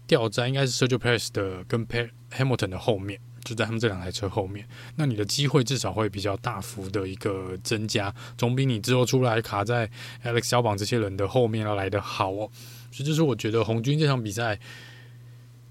[0.05, 1.85] 掉在应该是 Sergio Perez 的跟
[2.31, 3.19] Hamilton 的后面。
[3.43, 9.89] 就在他们这两台车后面，那你的机会至少会比较大幅的一个增加，总比你之后出来卡在
[10.25, 12.51] Alex 小榜这些人的后面要来的好哦。
[12.91, 14.59] 所以这是我觉得红军这场比赛，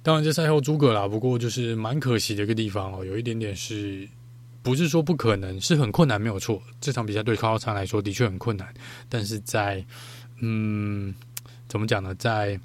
[0.07, 4.09] 当然这赛后诸葛啦，不过就是蛮可惜的一个地方哦，有一点点是
[4.63, 6.63] 不是说不可能，是很困难没有错。
[6.81, 8.73] 这场比赛对卡洛萨来说的确很困难，
[9.09, 9.85] 但是在
[10.39, 11.13] 嗯，
[11.67, 12.61] 怎么讲呢，在。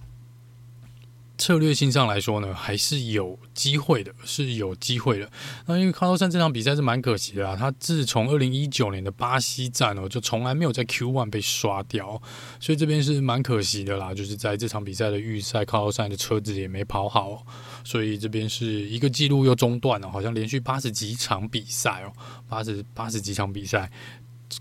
[1.41, 5.27] 策略性上来说呢，还是有机会的，是有机会的。
[5.65, 12.21] 那因为卡洛山这场比赛是蛮可惜的啊，他自从二零一九年的巴西站哦，就从来没有在 Q One 被刷掉，
[12.59, 14.13] 所以这边是蛮可惜的啦。
[14.13, 17.43] 就是在这场比赛的预赛，卡洛山的车子也没跑好，
[17.83, 22.13] 所以这边是一个记录又中断了，好像连续八十几场比赛哦，
[22.47, 23.89] 八十八十几场比赛，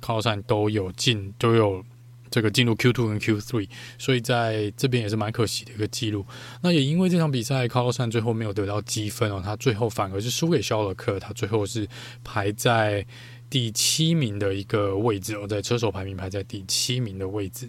[0.00, 1.84] 卡洛山都有进都有。
[2.30, 6.24] 这个进入 Q two 跟 Q three，所以在这边也是蛮可惜的一个记录。
[6.62, 11.88] 那也因为这场比赛，卡洛山最后没有得到积分哦，他最后反而是输给肖尔克，他最后是
[12.22, 13.04] 排在
[13.50, 17.68] 第七名的一个位置哦，在车手排名排在第七名的位置。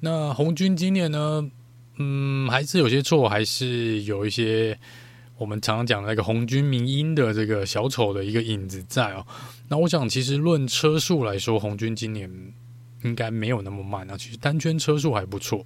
[0.00, 1.50] 那红军今年呢，
[1.96, 4.78] 嗯，还是有些错，还是有一些
[5.38, 9.26] 我们常常讲的那个红军迷因的这个小丑的一个影子在哦。
[9.68, 12.30] 那我想，其实论车速来说，红军今年。
[13.02, 15.64] 应该没有那么慢啊，其实单圈车速还不错。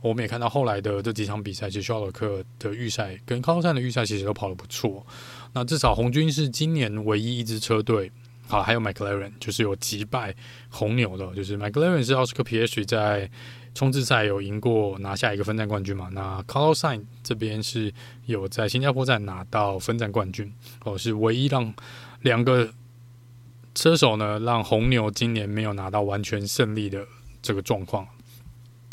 [0.00, 5.06] 我们也看到后来的这几场比赛，其实肖尔克的预赛跟卡洛山的预赛其实都跑得不错。
[5.52, 8.10] 那至少红军是今年唯一一支车队，
[8.48, 10.34] 好，还有 McLaren 就是有击败
[10.70, 13.30] 红牛的，就是 McLaren 是奥斯卡皮耶许在
[13.74, 16.08] 冲刺赛有赢过，拿下一个分站冠军嘛。
[16.12, 17.92] 那卡洛山这边是
[18.24, 20.50] 有在新加坡站拿到分站冠军，
[20.84, 21.74] 哦，是唯一让
[22.22, 22.72] 两个。
[23.74, 27.06] 车手呢，让红牛今年没有拿到完全胜利的
[27.40, 28.06] 这个状况，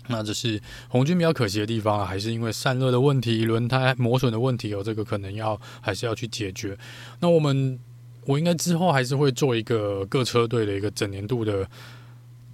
[0.07, 6.77] 那这是红军比较可惜的地方啊，还是因为散热的问题、轮胎磨损的问题，有这个可能要还是要去解决。
[7.19, 7.79] 那我们
[8.25, 11.69] 我应该之后还是会做一个各车队的一个整年度的。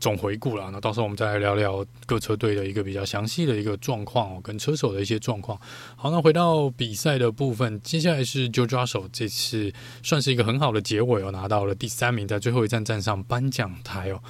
[0.04, 5.58] 总回顾了，那到时候我们再来聊聊各车队的一个比较详细的一个状况哦，跟车手的一些状况。
[5.96, 9.72] 好，那回到比赛的部分，接下来是 George Russell，这次
[10.04, 14.22] 算是一个很好的结尾哦，拿到了第三名，在最后一站站上颁奖台哦。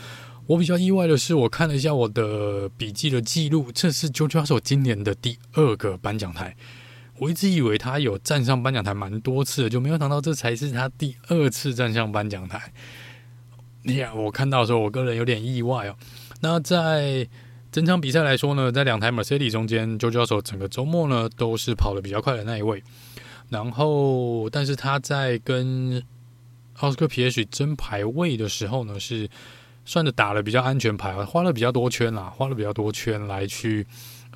[0.46, 6.56] 我比较意外的是，我看了一下我的笔记的记录，这是 George Russell 今年的第二个颁奖台。
[7.18, 12.72] 我一直以为他有站上颁奖台蛮多次的，就没有想到这才是他第二次站上颁奖台。
[13.84, 15.96] 呀，我看到的时候，我个人有点意外哦。
[16.40, 17.28] 那在
[17.72, 22.82] 整场比赛来说呢，在两台 Mercedes 中间，George Russell 整个周末呢都是跑得比较快的那一位。
[23.50, 26.02] 然后，但是他在跟
[26.80, 29.30] 奥斯卡 P H 争排位的时候呢，是
[29.86, 33.86] 算是打了比较安全牌，花了比较多圈啦，花了比较多圈来去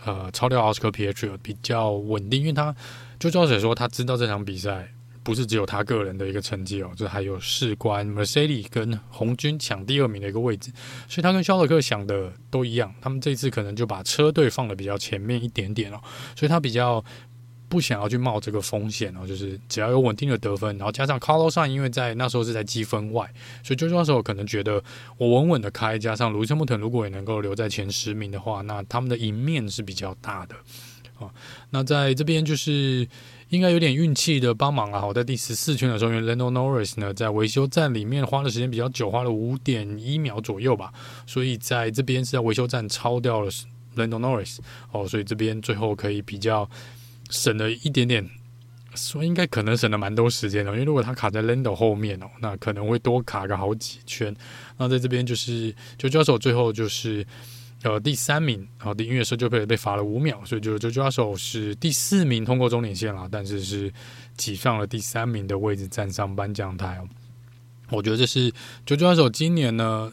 [0.03, 2.41] 呃超掉奥斯卡 P H，比较稳定。
[2.41, 2.75] 因为他
[3.19, 4.91] George Russell 说他知道这场比赛。
[5.27, 10.71] 不是只有他个人的一个成绩哦，这还有士官 Mercedes 跟红军抢第二名的一个位置，
[11.09, 15.99] 所以他跟肖尔克想的都一样，他们这次可能就把车队放得比较前面一点点哦，
[16.33, 17.03] 所以他比较
[17.67, 23.29] 不想要去冒这个风险哦，就是只要有稳定的得分，然后加上 Carlos Sainz 因为在那时候是在积分外，
[23.65, 24.81] 所以就那时候可能觉得
[25.17, 30.55] 我稳稳的开，加上卢森堡特如果也能够留在前十名的话，那他们的赢面是比较大的
[31.17, 31.29] 哦。
[31.71, 33.05] 那在这边就是。
[33.49, 35.05] 应该有点运气的帮忙啊！
[35.05, 40.91] 我在第十四圈的时候，因为 Lando Norris 呢在维修站里面花的时间比较久，花了五点一秒左右吧，
[41.25, 43.49] 所以在这边是在维修站超掉了
[43.95, 44.57] Lando Norris
[44.91, 46.69] 哦，所以这边最后可以比较
[47.29, 48.29] 省了一点点，
[48.93, 54.36] 所以应该可能省了蛮多时间的，因为如果他卡在 Lando 后面哦，那可能会多卡个好几圈。
[54.77, 57.25] 那在这边就是就交手最后就是。
[57.88, 63.93] 呃，第三名，然后的，因为 Sergio Perez 被罚了五秒，所以就 George Russell 是第四名通过终点线了，但是是
[64.36, 67.08] 挤上了第三名的位置站上颁奖台哦。
[67.91, 68.52] 我觉得这是
[68.86, 70.12] 九九二手今年呢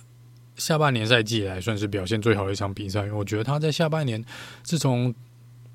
[0.55, 4.25] 下半年赛季以来算是表现最好的一场比赛，因为我觉得他在下半年
[4.63, 5.13] 自从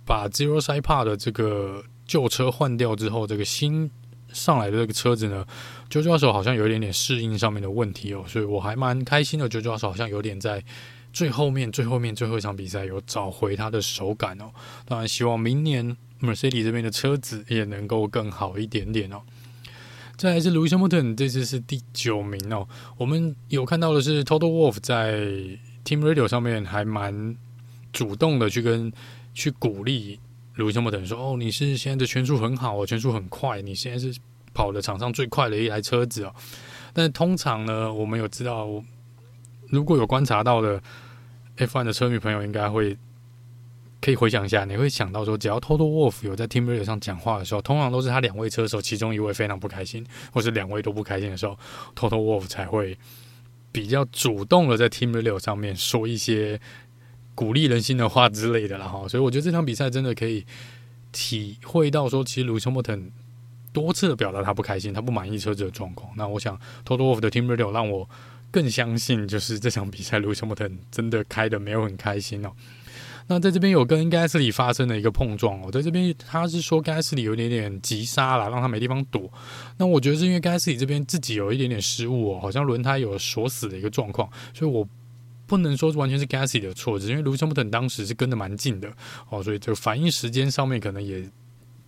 [0.05, 3.91] 把 Zero Side Park 的这个旧车换掉之后，这个新
[4.31, 5.45] 上来的这个车子呢
[5.89, 9.49] 九九二手好像有一点点适应上面的问题哦，所以我还蛮开心的。
[9.49, 10.63] 九九二手好像有点在。
[11.11, 14.51] 最后面，最后面，最后一场比赛有找回他的手感哦。
[14.85, 19.21] 当然，希望明年 Mercedes 这边的车子也能够更好一点点哦。
[20.17, 22.67] 再来是 Lewis Hamilton，这次是第九名哦。
[22.97, 25.15] 我们有看到的是 Toto Wolf 在
[25.85, 27.37] Team Radio 上面还蛮
[27.93, 28.91] 主动的去跟
[29.33, 30.19] 去鼓励
[30.57, 34.13] Lewis Hamilton 说：“哦，你是现在的圈速很好哦，圈速很快，你现在是
[34.53, 36.35] 跑的场上最快的一台车子哦。”
[36.91, 38.67] 但通常呢，我们有知道，
[39.69, 40.81] 如果有观察到的
[41.57, 42.97] F1 的车迷朋友，应该会。
[44.01, 51.59] 可以回想一下，你会想到说，只要 Toto Wolf 有在 Team Radio 上讲话的时候，通常都是他两位车手其中一位非常不开心，或是两位都不开心的时候
[51.93, 52.97] ，Toto Wolf 才会
[53.73, 56.61] 比较主动的在 Team Radio 上面说一些
[57.35, 59.05] 鼓励人心的话之类的啦哈。
[59.05, 60.45] 所以我觉得这场比赛真的可以
[61.11, 63.11] 体会到说，其实 Lewis Hamilton
[63.73, 66.09] 多次的表达他不开心，他不满意车子的状况。
[66.15, 68.09] 那我想 Toto Wolf 的 Team Radio 让我
[68.51, 72.51] 更相信，就是这场比赛 Lewis Hamilton 真的开的没有很开心哦。
[73.27, 79.31] 那在这边有跟盖斯里发生了一个碰撞哦，在这边他是说盖斯里有一点点急刹了，让他没地方躲。
[79.77, 84.87] 那我觉得是因为盖斯里这边自己有一点点失误哦，好像轮胎有锁死的一个状况，所以我
[85.45, 88.91] 不能说完全是盖斯里的错，只因为卢森堡特当时是跟得蛮近的
[89.29, 91.23] 哦，所以这个反应时间上面可能也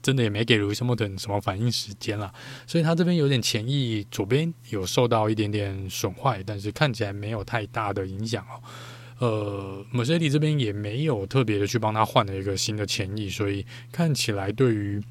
[0.02, 2.34] 真的也没给卢森堡特什么反应时间了，
[2.66, 8.62] 所以他这边有点前翼左边有受到一点点损坏，但是看起来没有太大的影响哦。
[9.20, 15.02] 呃，Mercedes 这边也没有特别的去帮他换了一个新的前翼，所以看起来对于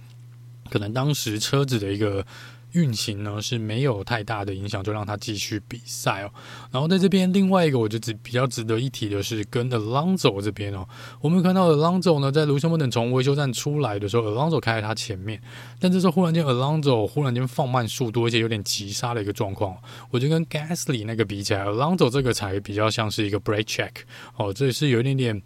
[0.71, 2.27] 可能当时车子的一个。
[2.73, 6.31] 运行呢是没有太大的影响，就让他继续比赛哦。
[6.71, 10.87] 然后在这边另外一个，我就值比较值得一提的是跟 Alonso 这边哦，
[11.21, 15.41] 我们看到 Alonso 呢在卢森堡等从维修站出来的时候，Alonso 开在他前面，
[15.79, 19.77] 但这时候忽然间 Alonso 忽然间放慢速度，而且有点急刹的一个状况。
[20.11, 23.91] 我觉得跟 Gasly 那个比起来，Alonso 这个才比较像是一个 brake check
[24.37, 25.43] 哦，这是有一点点。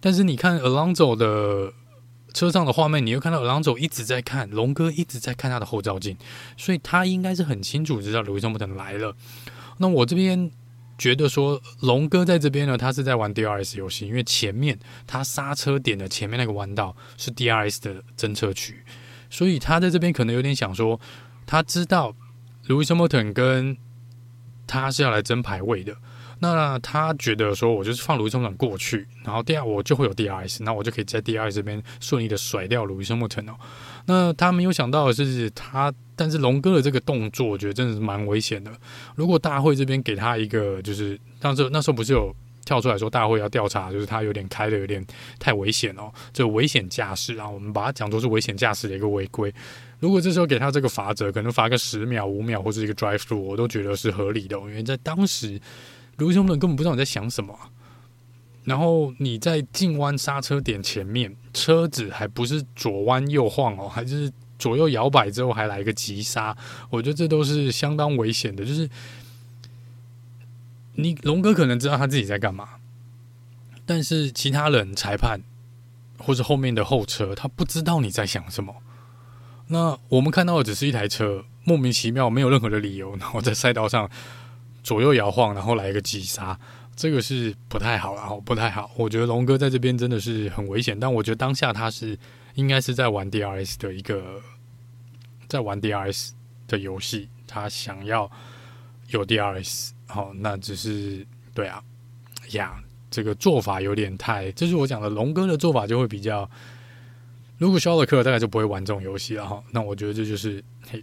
[0.00, 1.72] 但是你看 Alonso 的。
[2.32, 6.16] 车上的画面，你又看到 Alonso 一直在看龙哥，一直在看他的后照镜，
[6.56, 9.14] 所以他应该是很清楚知道 Lewis Hamilton 来了。
[9.78, 10.50] 那我这边
[10.98, 18.82] 觉得说，龙哥在这边呢，他是在玩 DRS 游戏，因为前面他刹车点的前面那个弯道是 DRS 的侦测区，
[19.30, 21.00] 所以他在这边可能有点想说，
[21.46, 22.14] 他知道
[22.66, 23.76] Lewis Hamilton 跟
[24.66, 25.96] 他是要来争排位的。
[26.42, 33.54] 那他觉得说，我就是放卢易斯·莫特过去，然后第二我就会有 DRS，那我就可以在 DRS 这边顺利的甩掉卢易斯·莫特哦。
[34.06, 38.72] 那他没有想到的是，他但是龙哥的这个动作，我觉得真的是蛮危险的。
[39.14, 45.04] 如果大会这边给他一个，就是当时那时候不是有跳出来说大会要调查，就是他有点开的有点
[45.38, 49.52] 太危险哦，这危险驾驶啊，我们把它讲作是危险驾驶的一个违规。
[49.98, 55.60] 如果这时候给他这个罚则，可能罚个十秒、五秒或者一个 drive through，我都觉得是合理的，因为在当时。
[56.20, 57.58] 卢兄们根本不知道你在想什么，
[58.64, 66.54] 然后你在进弯刹车点前面，车子还不是左弯右晃哦，还是左右摇摆之后还来个急刹，
[66.90, 68.66] 我觉得这都是相当危险的。
[68.66, 68.88] 就是
[70.96, 72.68] 你龙哥可能知道他自己在干嘛，
[73.86, 75.40] 但是其他人裁判
[76.18, 78.76] 或者后面的后车，他不知道你在想什么。
[79.68, 84.10] 那我们看到的只是一台车莫名其妙没有任何的理由，然后在赛道上。
[84.82, 86.58] 左右摇晃，然后来一个急刹，
[86.96, 88.90] 这个是不太好了，不太好。
[88.96, 92.18] 我觉得龙哥在这边真的是很危险，但我觉得当下他是
[92.54, 94.40] 应该是在玩 DRS 的一个，
[95.48, 96.30] 在玩 DRS
[96.66, 98.30] 的游戏，他想要
[99.08, 101.82] 有 DRS，好，那只是对啊，
[102.52, 106.48] 呀，这个做法有点太，这是我讲的龙哥的做法就会比较，
[107.58, 109.62] 如果肖尔克大概就不会玩这种游戏了哈。
[109.70, 111.02] 那我觉得这就是嘿，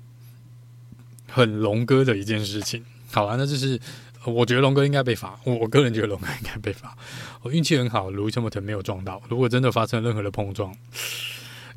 [1.28, 2.84] 很龙哥的一件事情。
[3.12, 3.80] 好了，那就是
[4.26, 5.40] 我觉得龙哥应该被罚。
[5.44, 6.98] 我个人觉得龙哥应该被罚。
[7.42, 9.22] 我运气很好，卢森堡特没有撞到。
[9.30, 10.76] 如果真的发生任何的碰撞，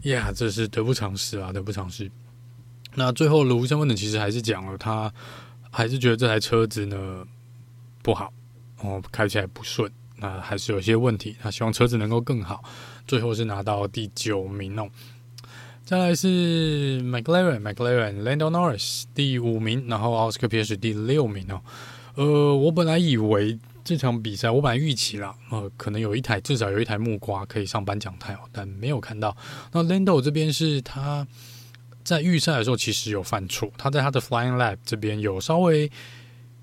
[0.02, 2.10] 呀，这是得不偿失啊，得不偿失。
[2.94, 5.12] 那最后卢森堡特其实还是讲了，他
[5.70, 7.24] 还是觉得这台车子呢
[8.02, 8.32] 不好，
[8.80, 11.36] 哦，开起来不顺，那还是有些问题。
[11.40, 12.64] 他希望车子能够更好。
[13.06, 14.88] 最后是拿到第九名哦。
[15.90, 21.60] 再来是 McLaren，McLaren，Lando Norris 第五名，然后奥斯卡皮尔斯第六名哦。
[22.14, 29.36] 呃，我本来以为这场比赛，我本来预期了，呃，可能有一台至少有一台木瓜可以上颁奖台哦，但没有看到。
[29.72, 31.26] 那 Lando 这边是他
[32.04, 35.90] 在预赛的时候其实有犯错，他在他的 Flying Lap 这边有稍微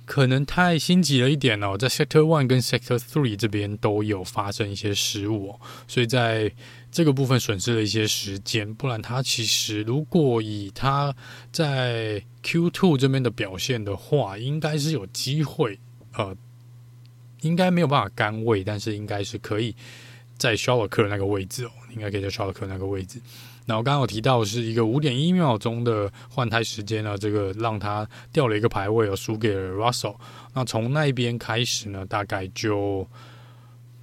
[0.05, 6.53] 可能太心急了一点哦，在 Sector One 跟 Sector Three 这边都有发生一些失误哦，所以在。
[6.97, 11.15] 这个部分损失了一些时间，不然他其实如果以他
[11.51, 15.79] 在 Q2 这边的表现的话，应该是有机会，
[16.15, 16.35] 呃，
[17.41, 19.75] 应该没有办法杆位，但是应该是可以
[20.39, 23.21] 在肖尔克那个位置哦，应该可以在肖尔克那个位置。
[23.67, 30.15] 然后刚刚有提到是一个五点一秒钟的换胎时间呢，这个让他掉了一个排位哦，输给了 Russell。
[30.55, 33.07] 那从那边开始呢，大概就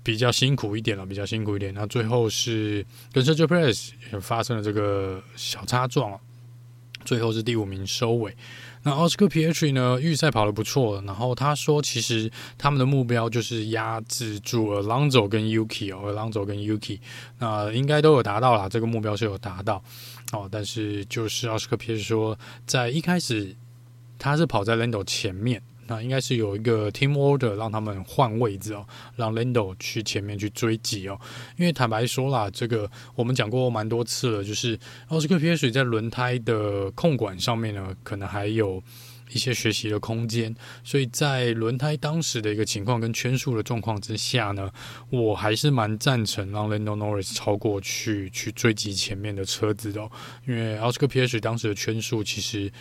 [0.05, 1.75] 比较辛苦一点了，比较辛苦一点。
[1.75, 3.91] 那最后是跟 Sergio Perez
[4.21, 6.21] 发生了这个小擦撞，
[7.05, 8.37] 最后是第五名收尾。
[8.83, 9.99] 那奥斯卡皮耶特里呢？
[9.99, 17.01] 预赛跑得不错，然后他说，其实他们的目标就是压制住 Alonso 跟 Yuki 哦，Alonso 跟 Yuki，
[17.39, 19.83] 那应该都有达到啦，这个目标是有达到
[20.33, 20.47] 哦。
[20.53, 23.57] 但是就是奥斯卡皮耶特里说，在一开始
[24.19, 25.63] 他是跑在 Lando 前面。
[25.87, 31.19] 那应该是有一个 team order 让他们换位置哦，让 Lando 去前面去追击哦。
[31.57, 34.79] 因为坦白说啦，这个我们讲过蛮多次了，就是
[35.09, 38.83] 奥斯卡皮耶特里在轮胎的控管上面呢，可能还有
[39.33, 40.55] 一些学习的空间。
[40.83, 44.71] 所以在轮胎当时的一个情况跟圈数的状况之下呢，
[45.11, 50.11] 我还是蛮赞成让 Lando Norris 超过去去追击前面的车子的哦。
[50.47, 52.73] 因为奥斯卡皮耶特里当时的圈数其实。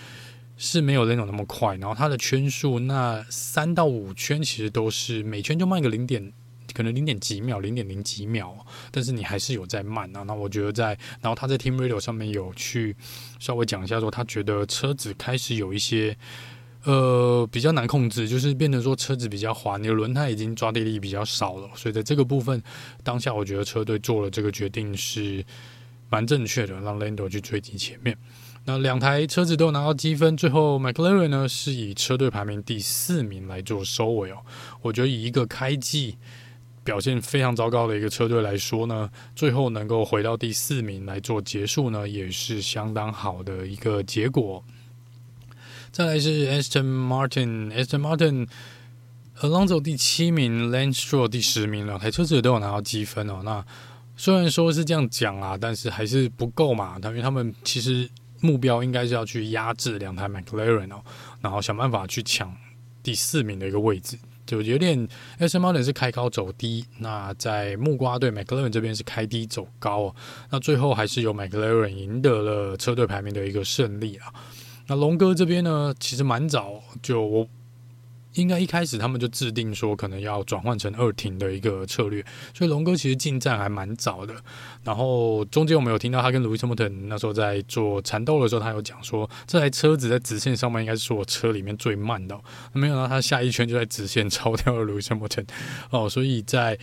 [0.57, 6.31] 是没有那种那么快，然后它的圈数那三到五圈其实都是每圈就慢个零点，
[6.73, 8.55] 可能零点几秒，零点零几秒，
[8.91, 10.23] 但是你还是有在慢啊。
[10.23, 12.95] 那我觉得在，然后他在 Team Radio 上面有去
[13.39, 16.15] 稍微讲一下，说他觉得车子开始有一些
[16.83, 22.61] 呃比较难控制，就是变成说车子比较滑，你的轮胎已经抓地力比较少了，所以在这个部分
[23.03, 25.43] 当下我觉得车队做了这个决定是
[26.09, 28.15] 蛮正确的，让 Lando 去追击前面。
[28.65, 34.37] 那两台车子都有拿到积分，最后 McLaren 呢是以车队排名第四名来做收尾哦。
[34.81, 36.15] 我觉得以一个开季
[36.81, 44.63] 表现非常糟糕的一个车队来说呢，最后能够回到第四名来做结束呢，也是相当好的一个结果。
[45.91, 53.41] 再来是 Aston Martin，Aston Martin，Alonso 第七名，Lance Stroll 第十名，两台车子都有拿到积分哦。
[53.43, 53.65] 那
[54.15, 58.09] 虽然说是这样讲啊，但是还是不够嘛，因为他们其实。
[58.43, 61.01] 目标应该是要去压制两台 McLaren 哦，
[61.39, 62.53] 然后想办法去抢
[63.01, 70.15] 第四名的一个位置，就有点 S Muller 是开高走低，那在木瓜队 McLaren 这边是开低走高哦，
[70.49, 74.33] 那最后还是由 McLaren 赢得了车队排名的一个胜利啊。
[74.87, 77.47] 那龙哥这边呢，其实蛮早就我。
[78.35, 82.23] 应该一开始他们就制定说可能要转换成二停的一个策略，
[82.53, 84.33] 所以龙哥其实进站还蛮早的。
[84.83, 92.39] 然后中间我们有听到他跟 Louis Hamilton 那时候在做缠斗的时候，他有讲说这台车子在直线上面应该是我车里面最慢的，
[92.73, 95.47] 没想到他下一圈就在直线超掉了 Louis Hamilton
[95.91, 96.77] 哦，所以在。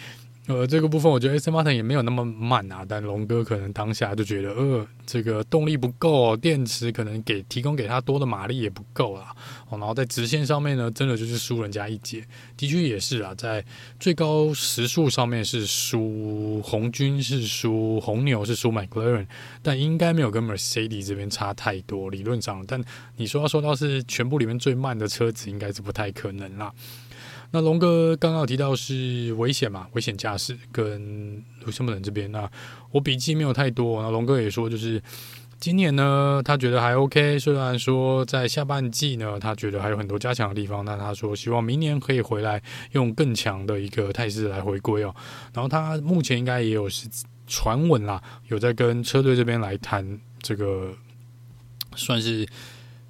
[0.46, 9.32] 呃，这个部分我觉得 S Martin 也没有那么慢啊，但龙哥可能当下就觉得，呃，这个动力不够，电池可能给提供给他多的马力也不够啦。
[9.68, 12.24] 哦，然后在直线上面呢，真的就是输人家一截，
[12.56, 13.64] 的确也是啊，在
[14.00, 19.26] 最高时速上面是输红军，是输红牛，是输 McLaren，
[19.62, 22.82] 但应该没有跟 Mercedes 这边差太多，理论上，但
[23.16, 26.72] 你说要说到是全部里面最慢的车子，应该是不太可能啦。
[27.52, 32.48] 那龙哥刚刚提到是危险嘛，危险驾驶跟卢森堡人这边，那
[32.92, 34.00] 我笔记没有太多。
[34.02, 35.02] 那龙哥也说，就是
[35.58, 40.84] 今年呢，他觉得还 OK，虽然说在下半季呢，他觉得还有很多加强的地方。
[40.84, 45.12] 那他说希望明年可以回来用更强的一个态势来回归哦。
[45.52, 47.08] 然后他目前应该也有是
[47.48, 50.92] 传闻啦，有在跟车队这边来谈这个，
[51.96, 52.46] 算是。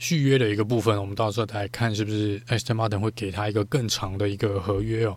[0.01, 5.17] 续约的一个部分，我们到时候再看是不是 Aston Martin 会给他一个更长的一个合约哦。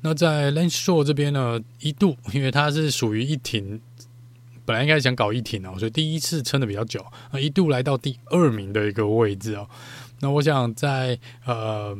[0.00, 3.80] 那在 Lance Stroll 这边呢，一度因为他是属于一停，
[4.64, 9.68] 本来应该想搞一停哦，所以第一次撑的比较久，那一度来到第二名的一个位置哦。
[10.20, 11.96] 那我想在呃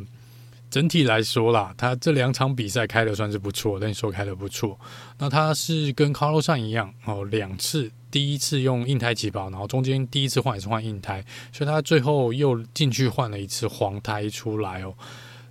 [0.70, 4.80] 整体来说啦，他这两场比赛开的算是不错，Lance Stroll 开的不错。
[5.18, 7.90] 那他是跟 Carlos 一样哦，两次。
[8.14, 11.20] 第一次用硬胎起跑，然后中间第一次换也是换硬胎，
[11.52, 14.94] 所以他最后又进去换了一次黄胎出来哦。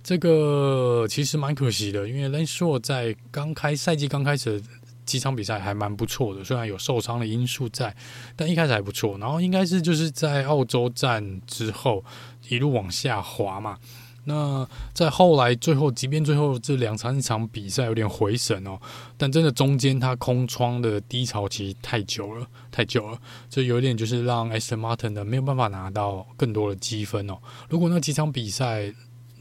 [0.02, 4.66] 这个其实蛮可惜的，因为 Lance Stroll 在刚开赛季刚开始的
[5.04, 7.94] 几场比赛还蛮不错的，虽然有受伤的因素在，
[8.34, 9.18] 但一开始还不错。
[9.18, 12.02] 然后应该是就是在澳洲站之后
[12.48, 13.78] 一路往下滑嘛。
[14.24, 18.78] 那在后来最后，即便最后这两三场比赛有点回神哦，
[19.18, 23.18] 但真的中间它空窗的低潮期太久了，太久了，
[23.50, 27.38] 这有点就是让 Aston Martin 的没有办法拿到更多的积分哦。
[27.68, 28.92] 如果那几场比赛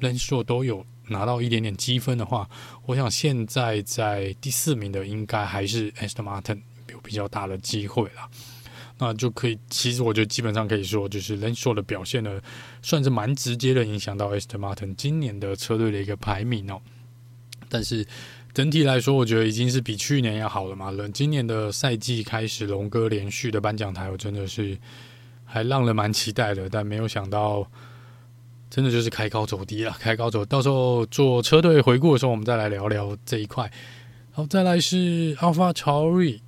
[0.02, 2.50] Lenso 都有拿到一点点积分的话，
[2.86, 6.62] 我想现在在第四名的应该还是 Aston Martin
[6.92, 8.30] 有比较大的机会了。
[9.04, 12.40] 那就可以，其实我觉得基本上可以说，就是 Lance Stroll 的表现呢，
[12.82, 16.80] 算是蛮直接的影响到 Aston Martin 今年的车队的一个排名哦。
[17.68, 18.06] 但是
[18.54, 20.92] 整体来说，我觉得已经是比去年要好了嘛。
[20.92, 24.78] 了，今年的赛季开始，龙哥连续的颁奖台，我真的是
[25.44, 27.68] 还让人蛮期待的，但没有想到，
[28.70, 30.46] 真的就是开高走低了，开高走。
[30.46, 33.72] 到时候做车队回顾的时候，我们再来聊聊这一块。
[34.32, 36.40] 好，再来是 Alpha Chori。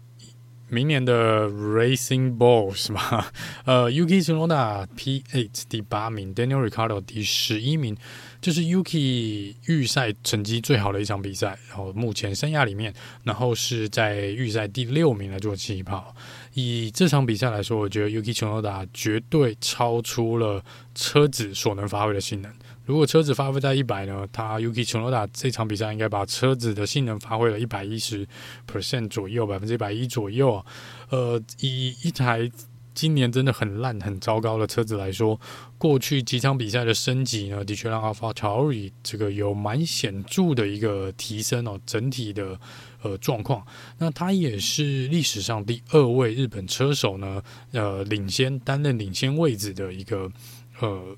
[0.76, 3.26] 明年的 Racing Bull 是吗？
[3.64, 7.96] 呃，Yuki Tsunoda P8 第八名，Daniel Ricardo 第十一名，
[8.42, 16.14] 这、是 Yuki 预赛成绩最好的一场比赛，然后目前生涯里面，然后是在预赛第六名来做起跑。
[16.56, 20.62] 以这场比赛来说，我觉得 Yuki Tsunoda 绝对超出了
[20.94, 22.52] 车子所能发挥的性能。
[22.86, 28.28] 如果车子发挥在一百呢，他 Yuki Tsunoda 这场比赛应该把车子的性能发挥了一百一十
[28.72, 30.64] percent 左右，百分之一百一左右。
[31.10, 32.50] 呃，以一台
[32.94, 35.40] 今年真的很烂、很糟糕的车子来说，
[35.80, 42.60] 过去几场比赛的升级呢，的确让 AlphaTauri 这个有蛮显著的一个提升哦，整体的
[43.02, 43.66] 呃状况。
[43.98, 50.32] 那他也是历史上第二位日本车手呢，呃，领先担任领先位置的一个
[50.80, 51.18] 呃。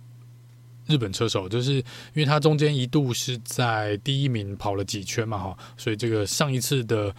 [0.88, 1.84] 日本车手就是因
[2.16, 7.14] 为他中间一度是在第一名跑了几圈嘛，哈，所以这个上一次的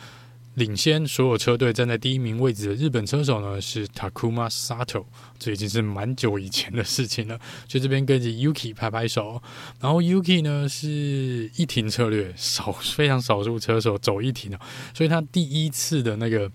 [0.54, 5.04] 领先所有车队站在第一名位置的日本车手呢是 Takuma Sato，
[5.38, 7.38] 这已经是蛮久以前的事情了。
[7.66, 9.40] 就这边跟着 Yuki 拍拍手，
[9.80, 14.58] 然后 Yuki 呢是一停策略，少非常少数车手走一停，
[14.92, 16.50] 所以他第一次的那个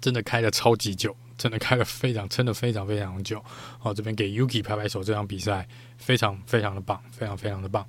[0.00, 1.14] 真的开了超级久。
[1.38, 3.42] 真的开了非常撑的非常非常久，
[3.78, 5.66] 好，这边给 Yuki 拍拍手，这场比赛
[5.96, 7.86] 非常非常的棒，非常非常的棒。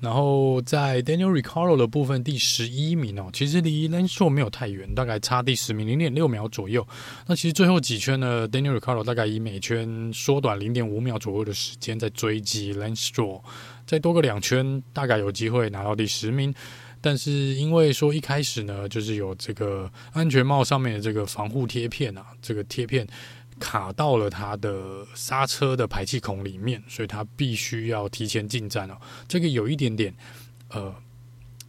[0.00, 6.86] 然后在 Daniel Ricciardo 的部分，第十一名哦，其实离 Lanstrom 没有太远，大概差第十名零点六秒左右。
[7.26, 13.40] 那其实最后几圈呢，Daniel Ricciardo 大概以每圈缩短零点五秒左右的时间在追击 Lanstrom
[13.86, 16.52] 再多个两圈，大概有机会拿到第十名。
[17.04, 23.06] 但是因为说一开始呢，就是有这个安全帽上面的这个防护贴片啊，这个贴片
[23.60, 28.96] 卡到了它的刹车的排气孔里面，所以它必须要提前进站哦。
[29.28, 30.14] 这个有一点点
[30.70, 30.94] 呃，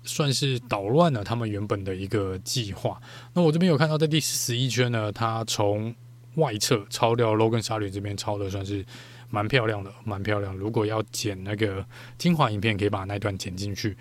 [0.05, 2.97] 算是捣乱了他们原本的一个计划。
[3.33, 5.93] 那我这边有看到，在第十一圈呢，他从
[6.35, 8.85] 外侧超掉 Logan 沙吕这边超的算是
[9.29, 10.55] 蛮漂亮的，蛮漂亮。
[10.55, 11.85] 如果要剪那个
[12.17, 13.97] 精华影片，可以把那段剪进去。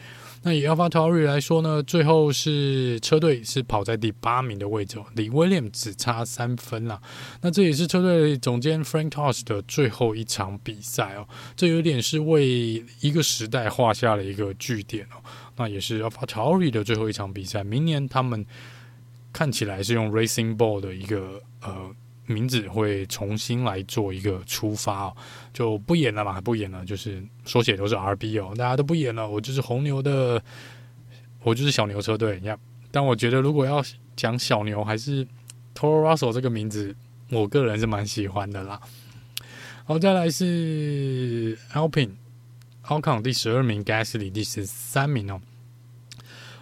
[0.46, 7.00] 那以 AlphaTauri 来说呢，最后是车队是跑在第八名的位置，离 William 只差三分啦。
[7.40, 11.26] 那这也是车队总监 Frank Tost 的最后一场比赛哦，
[11.56, 15.24] 这有点是为一个时代画下了一个句点哦。
[15.56, 18.44] 那也是 AlphaTauri 的最后一场比赛，明年他们
[19.32, 21.90] 看起来是用 Racing Bull 的一个呃。
[22.26, 25.16] 名字会重新来做一个出发哦，
[25.52, 30.42] 就不演了嘛，不演了，就是缩写都是 RB 哦，大家都不演了，我就是红牛的，
[31.42, 32.58] 我就是小牛车队呀。
[32.90, 33.84] 但我觉得如果要
[34.16, 35.26] 讲小牛，还是
[35.74, 36.96] Toro Rosso 这个名字，
[37.30, 38.80] 我个人是蛮喜欢的啦。
[39.84, 45.40] 好，再来是 Alpine，Ocon 第十二名，Gasly 第十三名哦。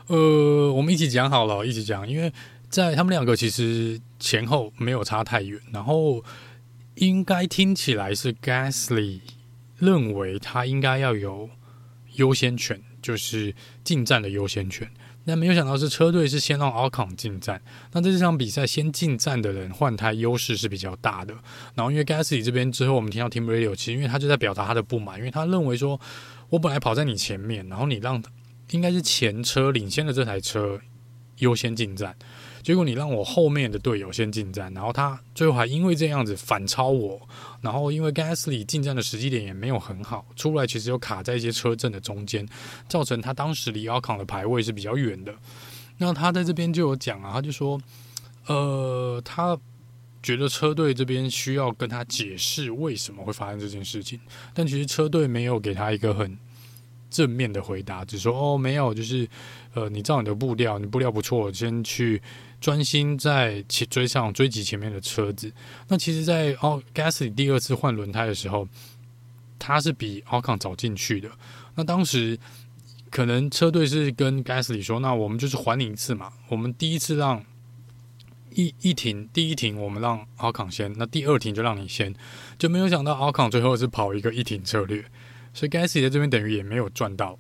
[0.08, 2.32] 呃，我们一起讲好了，一起讲，因为。
[2.72, 6.24] 在他们两个其实前后没有差太远，然后
[6.94, 9.20] 应该听起来是 Gasly
[9.76, 11.50] 认为他应该要有
[12.14, 13.54] 优先权，就是
[13.84, 14.90] 进站的优先权。
[15.26, 17.60] 但没有想到是车队是先让 Alcon 进站，
[17.92, 21.34] 那在这场比赛先进站的人换胎优势是比较大的。
[21.74, 26.00] 然后因为 Gasly 这边之后我们听到 Team Radio，其实因为他就在表达他的不满，因为他认为说
[26.48, 28.20] 我本来跑在你前面，然后你让
[28.70, 30.80] 应该是前车领先的这台车
[31.36, 32.16] 优先进站。
[32.62, 37.20] 结果你让我后面的队友先进站，然后他最后还因为这样子反超我，
[37.60, 42.48] 然后因为 Gasly 进站的时机点也没有很好，出来其实又卡在一些车阵的中间，
[42.88, 45.34] 造成他当时离 Ocon 的排位是比较远的。
[45.98, 47.80] 那他在这边就有讲啊，他就说，
[48.46, 49.58] 呃，他
[50.22, 54.20] 觉得车队这边需要跟他解释为什么会发生这件事情，
[54.54, 56.38] 但其实车队没有给他一个很
[57.10, 59.28] 正面的回答，只说哦没有，就是
[59.74, 62.22] 呃你照你的步调，你步调不错，先去。
[62.62, 65.52] 专心在前追上追击前面的车子。
[65.88, 68.68] 那其实，在奥 Gasly 第二次换轮胎的时候，
[69.58, 71.28] 他是比奥康早进去的。
[71.74, 72.38] 那当时
[73.10, 76.32] 可能车队是跟 Gasly 说：“那我们就是还你一次嘛。
[76.48, 77.44] 我们第一次让
[78.54, 82.14] 一一停，第一停我们让奥康先，那第二停就让你先。”
[82.56, 85.04] 就没有想到奥康最后是跑一个一停策略，
[85.52, 87.36] 所以 Gasly 在这边等于也没有赚到。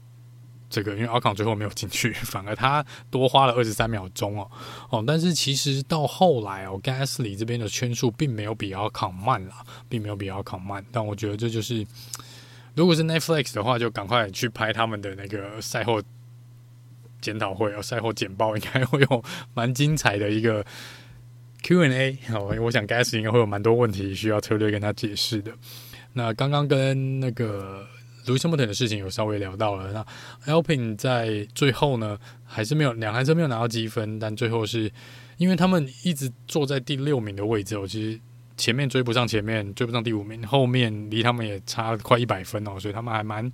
[0.72, 4.50] 这个因为奥康最后没有进去， 反而他多花了二十三秒钟哦
[4.88, 10.82] 哦，但是其实到后来哦，Gasly 这边的圈数并没有比奥康慢啦，并没有比奥康慢。
[10.90, 11.86] 但我觉得这就是，
[12.74, 16.00] 如果是 Netflix 的话，就赶快去拍他们的那个赛后
[17.20, 20.64] 检讨会哦，赛后简报应该会有蛮精彩的一个
[21.62, 25.52] Q&A 哦，我想 gas 应该会有蛮多问题需要车队跟他解释的。
[26.14, 27.86] 那刚刚跟那个
[28.26, 29.92] Lewis Hamilton 的事情有稍微聊到了，
[30.44, 34.90] 那 Alpine 在最后呢还是没有两台车没有拿到积分，但最后是
[35.36, 38.20] 因为他们一直坐在第六名的位置，我其实。
[38.54, 43.50] 前面追不上，前面追不上第五名，后面离他们也差快一百分哦，所以他们还蛮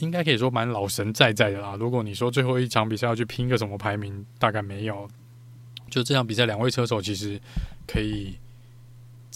[0.00, 1.74] 应该可以说蛮老神在在的啦。
[1.80, 5.08] 如果你说最后一场比赛要去拼个什么排名，大概没有。
[5.90, 7.40] 就这场比赛，两位车手其实
[7.88, 8.38] 可以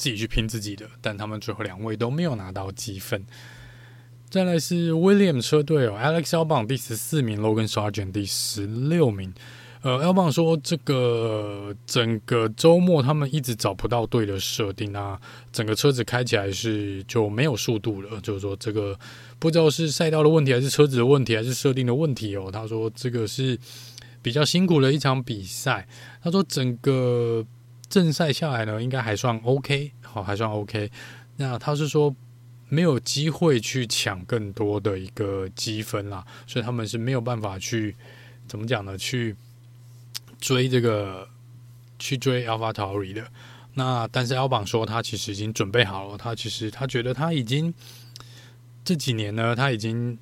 [0.02, 3.24] 自己去拼自己的，但他们最后两位都没有拿到积分。
[4.28, 9.32] 再来是 Williams 车队哦，Alex Albon 第十四名，Logan Sargent 第十六名。
[9.82, 15.20] 呃，Albon 说，这个整个周末他们一直找不到对的设定啊，
[15.52, 18.20] 整个车子开起来是就没有速度了。
[18.22, 18.98] 就是说，这个
[19.38, 22.50] 不知道是赛道的问题，还是车子的问题，还是设定的问题哦。
[22.52, 23.56] 他说，这个是
[24.20, 25.86] 比较辛苦的一场比赛。
[26.20, 27.44] 他说，整个
[27.92, 30.90] 正赛下来呢，应该还算 OK，好，还算 OK。
[31.36, 32.16] 那他是说
[32.70, 37.94] 没有机会去抢更多的一个积分啦，所以他们是没有办法去
[38.48, 38.96] 怎么讲呢？
[38.96, 39.36] 去
[40.40, 41.28] 追这个
[41.98, 43.26] 去追 AlphaTauri 的，
[43.74, 47.74] 那但是 Albon 说他其实已经准备好了，他其实他觉得他已经
[48.82, 50.18] 这几年呢，他已经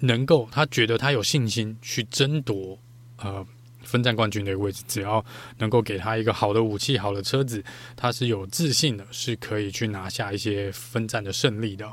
[0.00, 2.76] 能够，他觉得他有信心去争夺
[3.18, 3.46] 呃
[3.94, 5.24] 分站冠军的一个位置，只要
[5.58, 7.62] 能够给他一个好的武器、好的车子，
[7.94, 11.88] 他是有自信的，是可以去拿下一些分站的胜利的。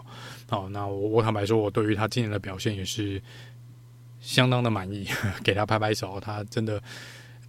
[0.50, 3.22] 好，那我坦白说，我对于他今年的表现也是。
[4.24, 5.08] 相当的满意，
[5.44, 6.20] 给他拍拍手。
[6.20, 6.80] 他真的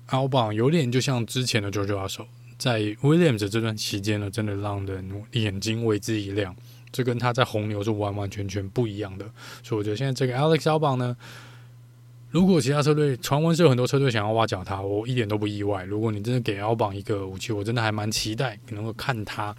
[0.09, 2.25] ，Albon 有点就像之前的 George Russell，
[2.57, 6.57] 在 Williams 这段期间呢，真的让人眼睛为之一亮。
[6.91, 9.31] 这跟他在红牛是完完全全不一样的。
[9.63, 11.15] 所以我觉得现在这个 Alex Albon 呢，
[12.33, 15.85] 如果其他车队传闻是有很多车队想要挖角他，我一点都不意外。
[15.85, 19.55] 如果你真的给 Albon 一个武器，我真的还蛮期待能够看他，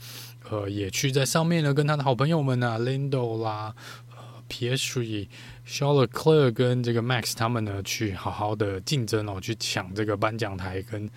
[0.49, 3.73] 呃，也去在上面呢，跟他的好朋友们啊， Lindo 啦。
[4.09, 5.27] 呃 Piastri、
[5.65, 11.09] Charles Leclerc 跟这个 Max 他们呢，去好好的竞争哦，去抢这个颁奖台，跟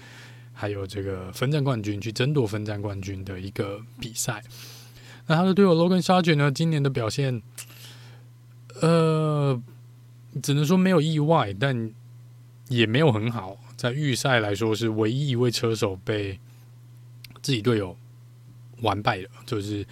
[0.54, 4.42] 还有这个分站冠军，去争夺分站冠军的一个比赛。
[5.26, 7.42] 那他的队友 Logan 沙卷呢，今年的表现，
[8.80, 9.60] 呃，
[10.42, 11.92] 只能说没有意外，但
[12.68, 13.56] 也没有很好。
[13.76, 16.38] 在预赛来说，是唯一一位车手被
[17.42, 17.96] 自己队友
[18.82, 19.86] 完败的，就是。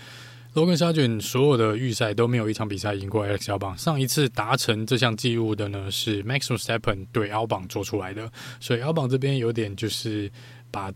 [0.54, 3.76] Logan s a r g e n 所有的预赛都没有一场比赛赢过 Alex Albon。
[3.76, 8.30] 上一次达成这项记录的呢，是 Max Verstappen 对 Albon 做出来的。
[8.60, 10.30] 所以 Albon 这边有点就是
[10.70, 10.92] 把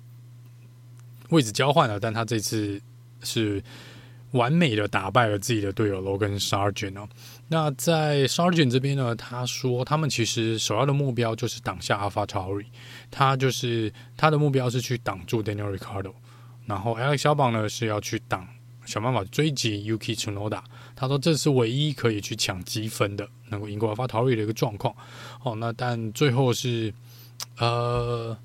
[1.30, 2.80] 位置交换了，但他这次
[3.24, 3.60] 是
[4.32, 7.08] 完美的打败了自己的队友 Logan Sargent 哦。
[7.48, 12.66] 那在 Sargent 这边呢，他说他们其实首要的目标就是挡下 AlphaTauri，
[13.10, 16.12] 他就是他的目标是去挡住 Daniel Ricardo，
[16.66, 18.46] 然后 Alex 小宝呢是要去挡。
[18.84, 20.62] 想办法追击 Yuki Tsunoda，
[20.96, 24.94] 他说这是唯一可以去抢积分的，能够赢过 AlphaTauri 的一个状况。
[25.42, 26.92] 哦，那但最后是，
[27.58, 28.36] 呃。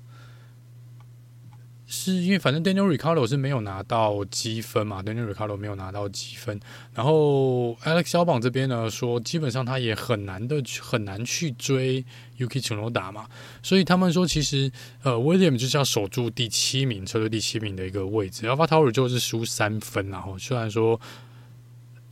[1.96, 6.58] 是因为反正 Daniel Ricciardo 是没有拿到积分嘛，Daniel Ricciardo 没有拿到积分，
[6.92, 12.04] 然后 Alex 小榜这边呢说，基本上他也很难的很难去追
[12.36, 13.26] Yuki Tsunoda 嘛，
[13.62, 14.70] 所以他们说其实
[15.04, 21.00] 呃 William 就是要守住第七名，车队第七名的一个位置，AlphaTauri 就是输三分，然后虽然说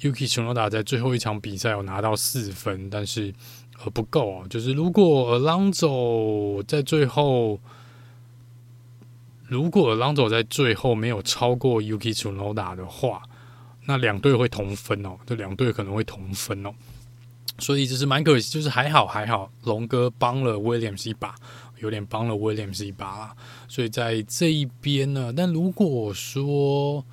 [0.00, 3.34] Yuki Tsunoda 在最后一场比赛有拿到四分，但是
[3.82, 7.58] 呃不够哦，就是如果 Alonso 在最后。
[9.52, 13.22] 如果 Alonso 在最后没有超过 Yuki Tsunoda 的话，
[13.84, 16.72] 那两队会同分哦，这两队可能会同分哦，
[17.58, 21.34] 所以就是蛮可惜，就是还好还好，龙哥帮了 Williams 一把，
[21.80, 23.36] 有点帮了 Williams 一把啦，
[23.68, 27.04] 所以在这一边呢，但如果说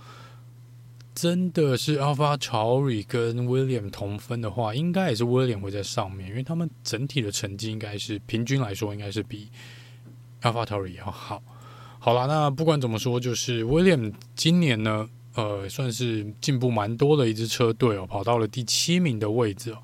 [1.14, 9.50] 真的是 AlphaTauri 跟 William 同分的话，应该也是 William 会在上面，因为他们整体的成绩应该是平均来说应该是比
[10.42, 11.44] AlphaTauri 要好。
[12.02, 19.78] 好了，那不管怎么说，就是 William 今年呢，呃，算是进步蛮多的一支车队哦，跑到了第七名的位置哦。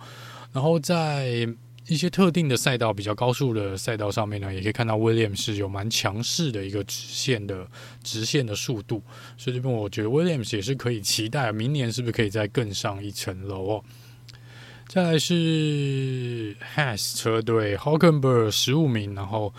[0.54, 1.46] 然后在
[1.88, 7.68] 一些特定的赛道，比较高速的赛道上面呢，也可以看到 William 是有蛮强势的一个直线的
[8.02, 9.04] 直线的速度。
[9.38, 13.84] 所以这边我觉得 William 也是可以期待，明年是不是可以再更上一层楼哦。
[14.88, 19.54] 再来是 Has 车队 Hulkenberg 十五名，然后。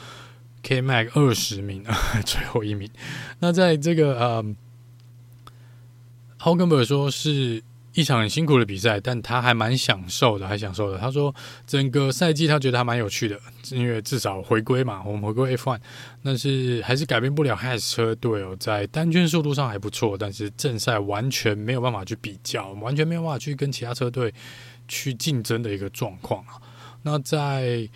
[0.66, 1.96] K Mac 二十名啊，
[2.26, 2.90] 最后一名。
[3.38, 4.44] 那在这个呃
[6.40, 7.62] ，Hulkenberg 说是
[7.92, 10.98] 一场很辛苦的比赛，但他还蛮享受的，还享受的。
[10.98, 11.32] 他说
[11.68, 13.38] 整个赛季他觉得还蛮有趣的，
[13.70, 15.78] 因为至少回归嘛，我们回归 F1，
[16.24, 24.34] 但是还是改变不了 Has 车队哦，在单圈速度上还不错，但是正赛完全没有办法去比较，完全没有办法去跟其他车队
[24.88, 26.60] 去竞争的一个状况啊。
[27.02, 27.88] 那在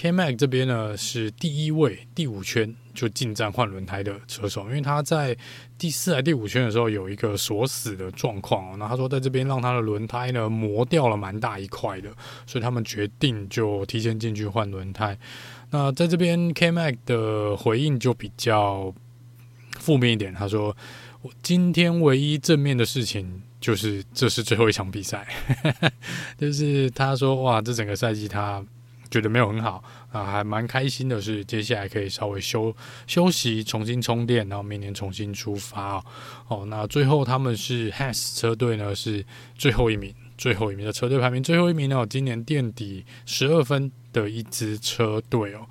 [0.00, 5.36] K Mac 这边呢，是第一位，第五圈就进站换轮胎的车手，因为他在
[5.76, 12.08] 第四还第五圈的时候有一个锁死的状况，那他说在这边让他的轮胎呢磨掉了蛮大一块的，
[12.46, 15.18] 所以他们决定就提前进去换轮胎。
[15.70, 18.94] 那在这边 K Mac 的回应就比较
[19.80, 20.76] 负面一点，他说
[21.22, 25.26] 我今天唯一正面的事情就是这是最后一场比赛，
[26.38, 28.64] 就是他说哇，这整个赛季他。
[29.10, 32.74] 觉得没有很好啊，还蛮开心的是，接下来可以稍微休
[33.06, 36.04] 休息，重新充电，然后明年重新出发哦。
[36.48, 39.24] 哦，那最后他们是 Has 车队呢，是
[39.56, 45.66] 最后一名，最后一名的车队排名最后一名呢，今年垫底十二分的一支车队哦。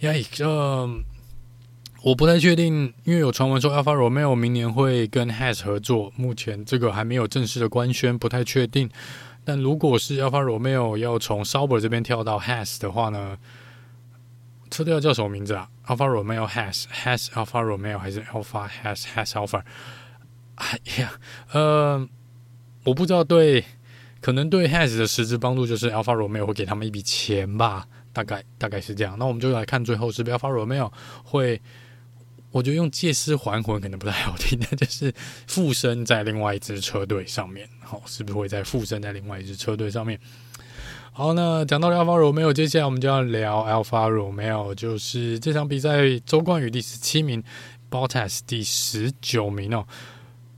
[0.00, 0.88] 呀，呃，
[2.02, 8.88] 我不太确定，因为有传闻说 Alpha Romeo 明年会跟 Has 合作，目前这个还没有正式的官宣，不太确定。
[9.50, 13.36] 但如果是 Alfa Romeo 要从 Sauber 这边跳到 Has 的话呢，
[14.70, 19.62] 车队要叫什么名字啊？Alfa Romeo Has Has Alfa Romeo 还是 Alfa Has Has Alfa？
[20.54, 21.10] 哎呀，
[21.50, 22.08] 呃，
[22.84, 23.64] 我不知道对，
[24.20, 29.16] 可能对 Has 的实质帮助就是 Alfa Romeo 会给他们一笔钱吧，大概大概是这样。
[29.18, 30.92] 那我们就来看最后是不是 Alfa Romeo
[31.24, 31.60] 会。
[32.52, 35.14] 我觉得用借尸还魂可能不太好听，那就是
[35.46, 40.18] 附身在另外一支车队上面，好，是不是会在附身在另外一支车队上面？
[41.12, 47.42] 好，那讲到 Alfa Romeo，接下来我们就要聊 Alfa Romeo，就是这场比赛，周冠宇第十七名
[47.90, 49.86] ，Bottas 第十九名哦。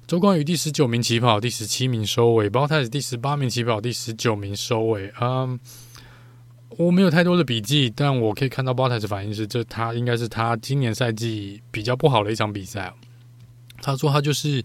[0.06, 5.58] 周冠宇第十九名起跑，第十七名收尾，Bottas 第十八名起跑，第十九名收尾，嗯。
[6.78, 12.92] 我没有太多的笔记，但我可以看到 Bottas 反应是，这他应该是他今年赛季比较不好的一场比赛。
[13.80, 14.62] 他说他就是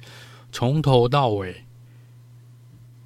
[0.51, 1.63] 从头到尾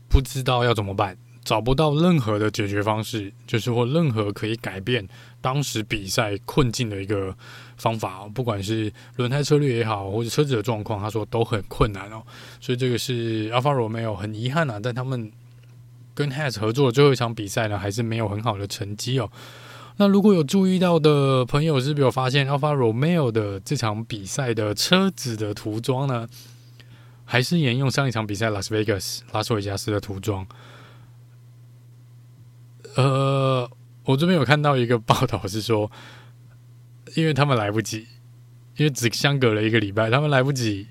[0.09, 5.07] 不知道要怎么办，找不到任何的解决方式，就是或任何可以改变
[5.39, 7.35] 当时比赛困境的一个
[7.77, 12.21] 方法，不管是轮胎策略也好，或者车子的状况，他说都很困难哦。
[12.59, 15.31] 所以这个是 Alfa Romeo 很遗憾啊，但他们。
[16.13, 19.31] 跟 Has 合作的最后一场比赛呢，还是没有很好的成绩哦。
[19.97, 26.27] 那如果有注意到的朋友，是不是有发现 Alfa Romeo 的这场比赛的车子的涂装呢，
[27.25, 30.47] 还是沿用上一场比赛拉斯维加斯拉斯维加斯的涂装？
[32.95, 33.69] 呃，
[34.05, 35.91] 我这边有看到一个报道是说，
[37.15, 38.07] 因为他们来不及，
[38.77, 40.87] 因为只相隔了一个礼拜，他们来不及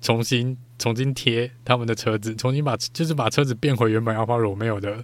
[0.00, 0.56] 重新。
[0.78, 5.02] 重新贴他们的车子，重新把就是把车子变回原本 Alfa Romeo 的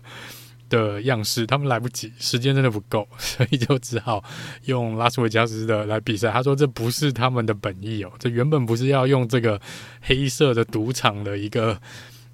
[0.69, 4.23] 的样式，他们来不及，时间真的不够， 所以就只好
[4.67, 6.31] 用拉斯维加斯的来比赛。
[6.31, 9.59] 他说这不是他们的本意哦，这原本不是要用这个
[10.03, 11.81] 黑色的赌场的一个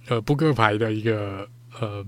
[0.09, 1.49] 呃扑克牌的一个
[1.81, 2.05] 呃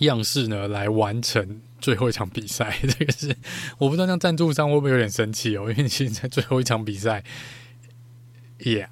[0.00, 2.76] 样式呢来完成最后一场比赛。
[2.98, 3.32] 这个是
[3.78, 5.70] 我不知道，像赞助商会不会有点生气哦？
[5.70, 7.22] 因为现在最后一场比赛
[8.58, 8.88] ，Yeah，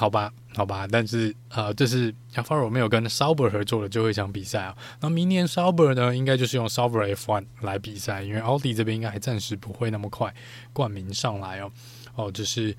[0.00, 0.32] 好吧。
[0.56, 4.74] 好吧，但是呃，这是 Alfa Romeo 跟 Sauber 合作的最后一场比赛啊。
[5.00, 10.34] 那明年 Sauber 呢，应该就是用 Sauber F1 来比赛，因为奥迪这边应该还暂时不会那么快
[10.72, 11.70] 冠名上来哦。
[12.16, 12.74] 哦，就是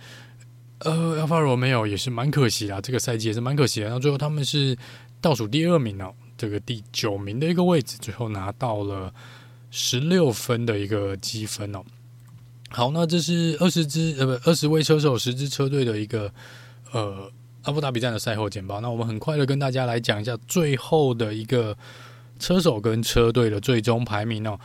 [0.79, 3.89] 呃，Alfa Romeo 也是蛮可惜啦，这个赛季也是蛮可惜的。
[3.89, 4.75] 那最后他们是
[5.21, 9.13] 倒数第二名哦，这个第九名的一个位置，最后拿到了
[9.69, 11.81] 十六分的一个积分哦。
[12.69, 16.31] 好，那这是二十支呃不二十位车手十支车队的一个
[16.91, 17.31] 呃。
[17.63, 21.77] 阿布达比站的赛后简报，那我们很快的跟大家来讲一下最后的一个
[22.39, 24.59] 车手跟车队的最终排名哦。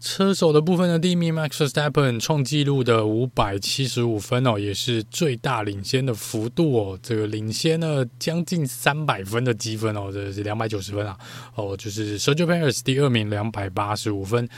[0.00, 6.98] 车手的部分呢，第一名 Max Verstappen 创纪录的五百七十五分哦，也是最大领先的幅度哦。
[7.02, 11.18] 这个领先了将近三百分的积分哦，这是两百九十分啊。
[11.54, 14.48] 哦，就是 Sergio Perez 第二名两百八十五分。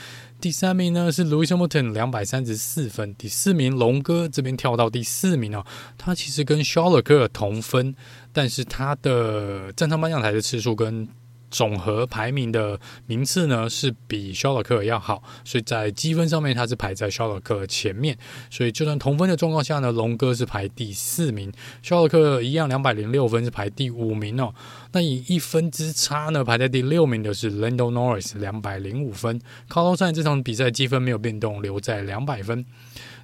[0.41, 3.13] 第三名呢是 Louis Hamilton，两百三十四分。
[3.15, 5.65] 第四名龙哥这边跳到第四名哦，
[5.97, 7.93] 他其实跟肖勒克同分，
[8.31, 11.07] 但是他的站上颁奖台的次数跟
[11.49, 18.17] 总和排名的名次呢是比肖尔克要好，所以在积分上面他是排在肖尔克前面。
[18.49, 24.53] 所以就算同分的状况下呢，龙哥是排第四名，肖尔克一样两百零六分是排第五名哦。
[24.91, 29.39] 那以一分之差呢，排在第六名的是 Lando Norris 两百零五分。
[29.69, 32.65] Carlos Sainz 这场比赛积分没有变动，留在两百分。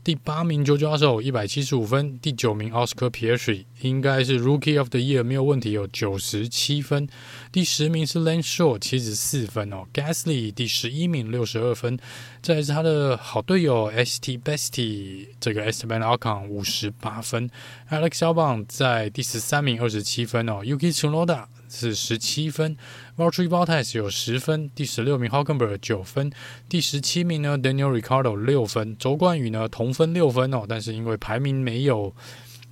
[0.05, 7.09] 第八名 Jojo Russell 一百七十五分，第九名 Oscar Piastri 应该是 Rookie of the Year 没有问题，有九十七分。
[7.51, 11.97] 第十名是 lane Shaw，七十四分哦，Gasly 第十一名六十二分。
[12.43, 17.49] 再来是他的好队友 ST Bestie 这个 Esteban Ocon 五十八分
[17.89, 21.45] ，Alex Albon 在第十三名二十七分哦，Yuki Tsunoda
[21.75, 22.77] 是十七分。
[23.17, 26.31] Valtteri Bottas 有十分，第十六名 Hulkenberg 九分，
[26.69, 32.15] 第十七名呢 Daniel Ricardo 六分，周冠宇呢同分六分哦，但是因为排名没有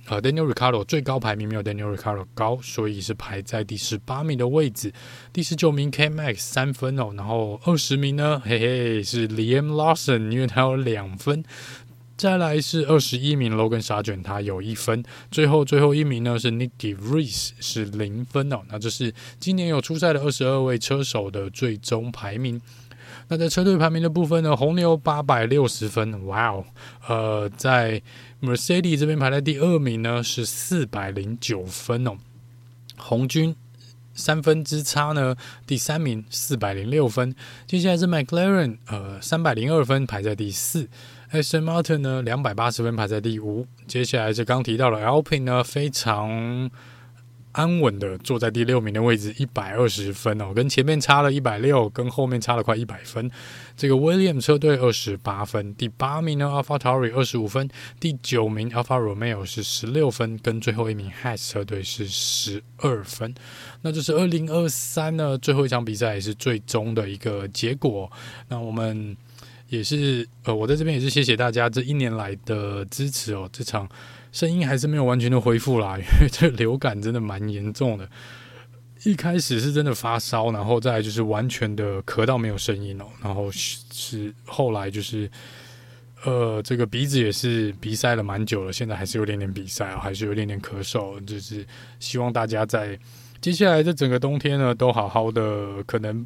[0.06, 4.92] 呃 Daniel Ricardo 最高排名没有 Daniel Ricardo 高，所以是排在第十八名的位置。
[5.32, 11.44] 第十九名 K-Max 三分哦，然后二十名呢，嘿嘿是 Liam Lawson，因为他有两分。
[12.16, 15.02] 再来是二十一名 Logan 沙卷他有一分。
[15.30, 18.60] 最后最后一名呢是 Nicky r e e s 是零分哦。
[18.70, 22.60] 那这是今年有出赛的二十二位车手的最终排名。
[23.28, 26.64] 那在车队排名的部分呢，红牛八百六十分，哇哦。
[27.08, 28.00] 呃，在
[28.42, 32.18] Mercedes 这边排在第二名呢是四百零九分哦。
[32.96, 33.56] 红军
[34.14, 35.34] 三分之差呢，
[35.66, 37.34] 第三名四百零六分。
[37.66, 40.88] 接下来是 McLaren，呃，三百零二分排在第四。
[41.34, 43.66] S M Martin 呢，两百八十分排在第五。
[43.88, 46.70] 接下来是刚提到的 Alpine 呢，非常
[47.50, 53.28] 安稳的坐在第六名的位置，一百二十分哦，跟前面差了一百六，跟后面差了快一百分。
[53.76, 57.68] 这个 William 车队二十八分，第八名呢 AlphaTauri 二十五分，
[57.98, 63.34] 第九名 Alpha Romeo 是十六分，跟最后一名 Haas 车队是十二分。
[63.82, 68.08] 那这是二零二三呢最后一场比赛，也是最终的一个结果。
[68.46, 69.16] 那我们。
[69.68, 73.48] 也是呃，我在这边也是谢谢大家这一年来的支持哦。
[73.52, 73.88] 这场
[74.30, 78.08] 声音还是没有完全的恢复啦， 因为这流感真的蛮严重的。
[79.04, 85.30] 一开始是真的发烧，然后再就是完全的咳到没有声音哦，然后是后来就是
[86.24, 91.22] 呃，这个鼻子也是鼻塞了蛮久了，现在还是有点点鼻塞，还是有点点咳嗽。
[91.24, 91.66] 就是
[92.00, 92.98] 希望大家在
[93.40, 96.24] 接下来这整个冬天呢，都好好的，可能。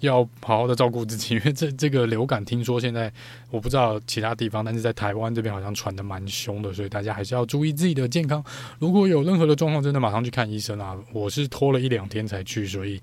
[0.00, 3.12] 要好好的照顾自己， 因为这这个流感听说现在
[3.50, 8.44] 我不知道其他地方，但是在台湾这边好像传得蛮凶的，所以大家还是要注意自己的健康。
[8.78, 10.96] 如果有任何的状况，真的马上去看医生啊！
[11.12, 13.00] 我是拖了一两天才去，所以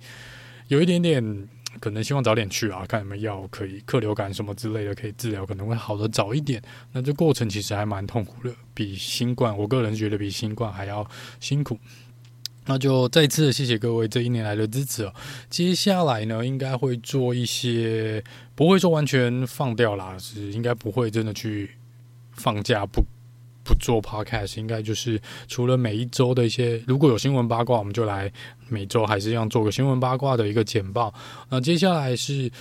[0.68, 1.48] 有一点点
[1.80, 6.62] 可能希望早点去啊，看有没有药可以克流感什么之类的可以治疗，可能会好得早一点。
[6.91, 11.08] 那这过程其实还蛮痛苦的，比新冠，我个人觉得比新冠还要
[11.39, 11.78] 辛苦。
[12.68, 15.13] 那就再次谢谢各位这一年来的支持哦。
[15.49, 21.72] 接下来呢，应该会做一些，不会说完全放掉啦，是应该不会真的去
[22.34, 23.03] 放假不
[23.63, 28.32] 不做 podcast，应该就是除了每一周的一些，如果有新闻八卦，我们就来
[28.68, 31.13] 每周还是要做个新闻八卦的一个简报。
[31.49, 32.51] 那接下来是。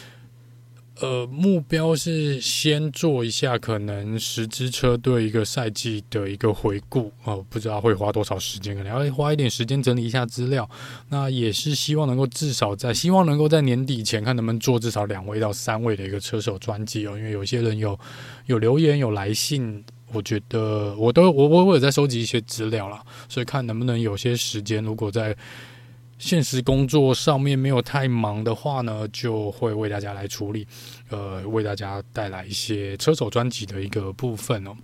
[1.00, 10.66] 呃，目标是先做一下可能十支车队一个赛季的一个回顾哦，不知道会花多少时间，可能要花一点时间整理一下资料。
[11.10, 17.98] 那也是希望能够至少在希望能够在年底前看能不能做至少两位到三位的一个车手专辑哦，因为有些人有
[18.46, 25.36] 有留言有来信，我觉得我都我我我有在收集一些资料啦，所以看能不能有些时间，如果在。
[26.18, 30.66] 现实工作上面没有太忙的话呢，就会为大家来处理，
[31.10, 34.74] 呃，为大家带来一些车手专辑的一个部分哦。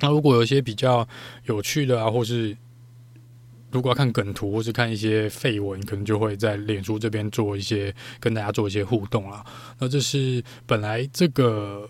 [0.00, 1.06] 那如果有一些比较
[1.46, 2.56] 有趣的啊，或是
[3.70, 9.44] 如果要看梗图，或是看一些废文，可能就会在脸书这边做一些跟大家做一些互动啦。
[9.78, 11.88] 那这是本来这个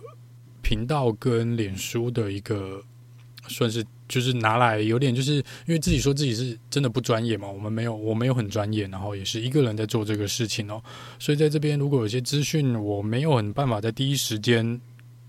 [0.63, 2.83] 频道跟脸书的一个
[3.49, 3.85] 算是。
[4.07, 10.81] 就是拿来有点，就是因为自己说自己是真的不专业嘛，我们没有，我没有很专业，然后也是一个人在做这个事情哦，
[11.19, 14.79] 所以在这边如果有些资讯我没有很办法在第一时间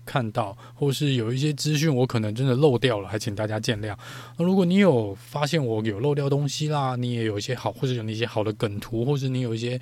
[0.04, 3.96] 看到，或是有一些资讯我可能真的漏掉了，还请大家见谅。
[4.36, 9.80] 那如果你有发现我有漏掉东西啦，你也有一些好，或者有那些好的梗图，或是你有一些。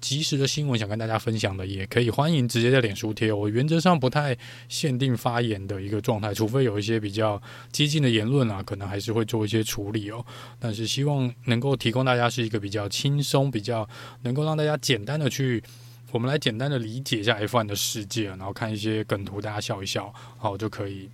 [0.00, 3.32] 及时的新闻想跟大家分享的，也可以欢迎直接在脸书贴。
[3.32, 4.36] 我原则上不太
[4.68, 7.40] 限定发言的一个状态，除非有一些比较
[7.72, 10.24] 激进的言论啊，可能还是会做一些处理哦。
[10.58, 13.88] 但是希望能够提供大家是一个比较轻松、比较
[14.22, 15.62] 能够让大家简单的去，
[16.10, 21.10] 我们来简单的理解一下 F1 的世界，然后看一些梗图，大家笑一笑，好就可以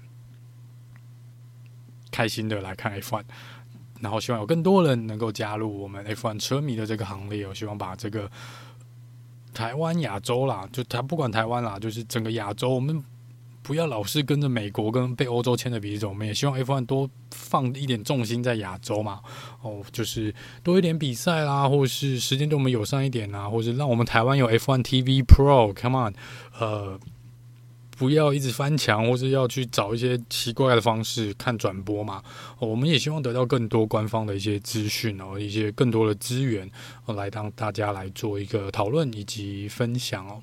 [2.11, 3.23] 开心的来看 F1。
[4.01, 7.47] 然后希望有更多人能够加入我们 F1 车迷的这个行列。
[7.47, 8.31] 我希望把这个
[9.55, 13.03] 台湾、亚洲啦，就他不管台湾啦，就是整个亚洲，我们
[13.63, 16.11] 不要老是跟着美国跟被欧洲牵着鼻子走。
[16.11, 19.21] 我们也希望 F1 多放一点重心在亚洲嘛。
[19.63, 26.15] 哦，就是多一点比赛啦，或是时间对我们友善一点啦，或是让我们台湾有 F1 TV Pro，Come on，
[26.59, 26.99] 呃。
[27.97, 32.23] 不要一直翻墙，或是要去找一些奇怪的方式看转播嘛。
[32.59, 36.69] 我们也希望得到更多官方的一些资讯哦，一些更多的资源，
[37.07, 40.43] 来让大家来做一个讨论以及分享哦。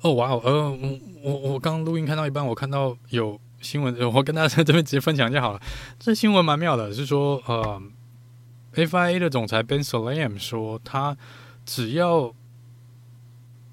[0.00, 0.78] 哦，哇哦，呃，
[1.22, 5.60] 我我刚录音看到一半，我看到有新闻，我跟大家在这边直接分享一下好了。
[6.00, 7.80] 这新闻蛮妙的，是说呃
[8.74, 11.16] ，FIA 的总裁 Ben Sulayem 说，他
[11.64, 12.34] 只要。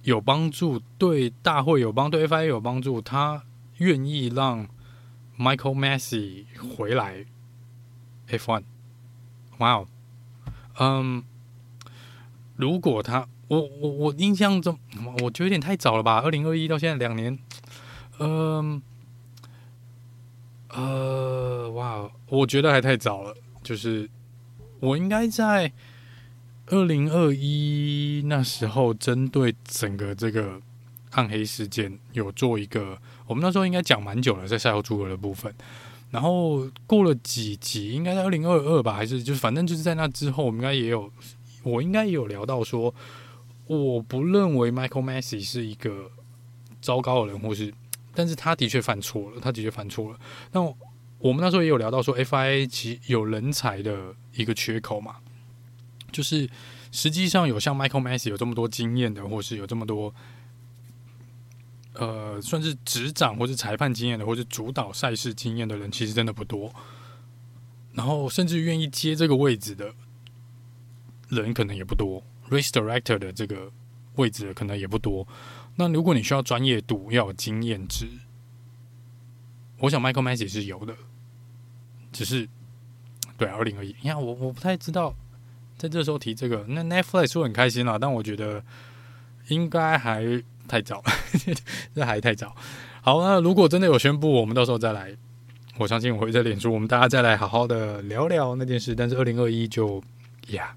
[0.04, 3.02] 有帮助，对大会有帮，对 FIA 有帮助。
[3.02, 3.44] 他
[3.78, 4.68] 愿意让
[5.38, 7.26] Michael Masi 回来
[8.30, 8.64] F1。
[9.58, 9.88] 哇哦，
[10.80, 11.24] 嗯，
[12.56, 14.80] 如果他，我我我印象中，
[15.22, 16.22] 我觉得有点太早了吧？
[16.22, 17.38] 二零二一到现在两年，
[18.20, 18.82] 嗯，
[20.70, 23.36] 呃，哇，我觉得还太早了。
[23.62, 24.10] 就是
[24.80, 25.72] 我应该在。
[26.72, 30.62] 二零二一那时候，针对整个这个
[31.12, 35.54] 暗黑事件，有做一个，我们那时候应该讲蛮久了，在赛后诸葛的部分。
[36.12, 41.12] 然后过了几集，应该在二零二二吧，还是就是反正就是在那之后，我们应该也有，
[41.64, 42.94] 我应该也有聊到说，
[43.66, 46.12] 我不认为 Michael Masi 是一个
[46.82, 47.74] 糟糕的人，或是，
[48.14, 50.20] 但是他的确犯错了，他的确犯错了。
[50.52, 50.62] 那
[51.18, 55.16] 我们那时候也有聊到说，FIA 其有人才的一个缺口嘛。
[56.12, 56.50] 就是
[56.92, 60.14] 实际上有像 Michael Masi 有这么多经验的，或是有这么多
[61.94, 66.74] 呃，算是执掌或是裁判经验的，或是主导赛事经验的人，其实真的不多。
[67.94, 69.94] 然后甚至愿意接这个位置的
[71.28, 72.24] 人，可能也不多。
[72.50, 73.72] Race Director 的这个
[74.16, 75.28] 位置可能也不多。
[75.76, 78.08] 那如果你需要专业度，要有经验值，
[79.80, 80.96] 我想 Michael Masi 是有的。
[82.12, 82.50] 只是
[83.38, 85.14] 对二零二一，你看我我不太知道。
[85.80, 88.62] 在这时候提这个，那 Netflix 说很开心了，但我觉得
[89.48, 91.02] 应该还太早，
[91.96, 92.54] 这还太早。
[93.02, 95.16] 好，那如果真的有宣布，我们到时候再来，
[95.78, 98.94] 我相信我会在脸书，我们大家再来好好的聊聊那件事。
[98.94, 100.04] 但是二零二一就
[100.50, 100.76] 呀，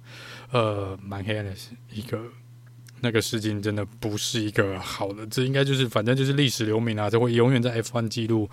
[0.53, 1.53] 呃，蛮黑暗的，
[1.93, 2.23] 一个
[3.01, 5.27] 那个事情，真的不是一个好的。
[5.27, 8.49] 这应该就是，反正就是历史留名啊，这会永远在 F1 记录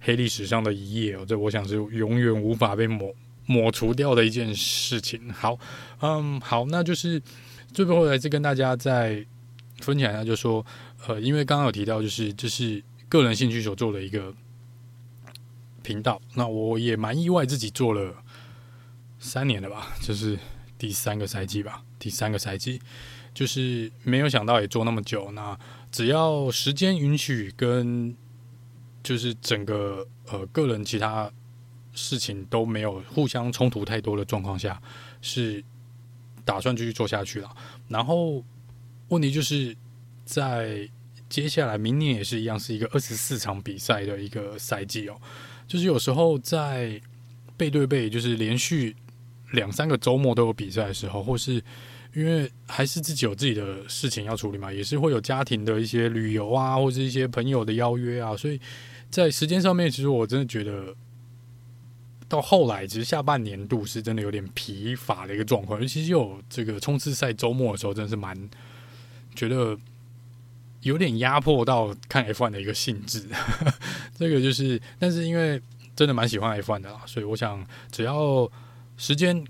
[0.00, 1.24] 黑历史上的一页哦。
[1.28, 3.14] 这我想是永远无法被抹。
[3.46, 5.32] 抹除掉的一件事情。
[5.32, 5.58] 好，
[6.00, 7.20] 嗯，好，那就是
[7.72, 9.24] 最后来再跟大家再
[9.80, 10.64] 分享一下，就说，
[11.06, 14.32] 呃，因为刚刚有提到，就是这是个人兴趣所做的一个
[15.82, 16.20] 频道。
[16.34, 18.14] 那我也蛮意外，自己做了
[19.18, 20.38] 三年了吧，就是
[20.78, 22.80] 第三个赛季吧，第三个赛季，
[23.34, 25.32] 就是没有想到也做那么久。
[25.32, 25.58] 那
[25.90, 28.16] 只要时间允许，跟
[29.02, 31.30] 就是整个呃个人其他。
[31.94, 34.80] 事情都没有互相冲突太多的状况下，
[35.20, 35.62] 是
[36.44, 37.50] 打算继续做下去了。
[37.88, 38.42] 然后
[39.08, 39.76] 问题就是
[40.24, 40.88] 在
[41.28, 45.16] 接下来明年也是一样，是一个二十四场比赛的一个赛季哦。
[45.66, 47.00] 就是有时候在
[47.56, 48.96] 背对背，就是连续
[49.52, 51.62] 两三个周末都有比赛的时候，或是
[52.14, 58.58] 因为还是自己有自己的事情要处理嘛，也是会有家庭的一些旅游啊，或是一些朋友的邀约啊，所以
[59.10, 60.94] 在时间上面，其实我真的觉得。
[62.32, 68.34] 到后来，其实下半年度是真的有点疲乏的一个状况，尤其是有这个冲刺赛周末的时候，真的是蛮
[69.34, 69.76] 觉得
[70.80, 73.28] 有点压迫到看 F1 的一个性质。
[74.16, 75.60] 这个就是，但是因为
[75.94, 78.50] 真的蛮喜欢 F1 的啦，所以我想只要
[78.96, 79.44] 时间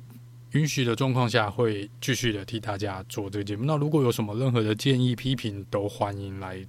[0.50, 3.64] 允许的状况下，会继续的替大家做这个节目。
[3.64, 6.66] 那如果有什么任何的建议、批评，都欢迎来。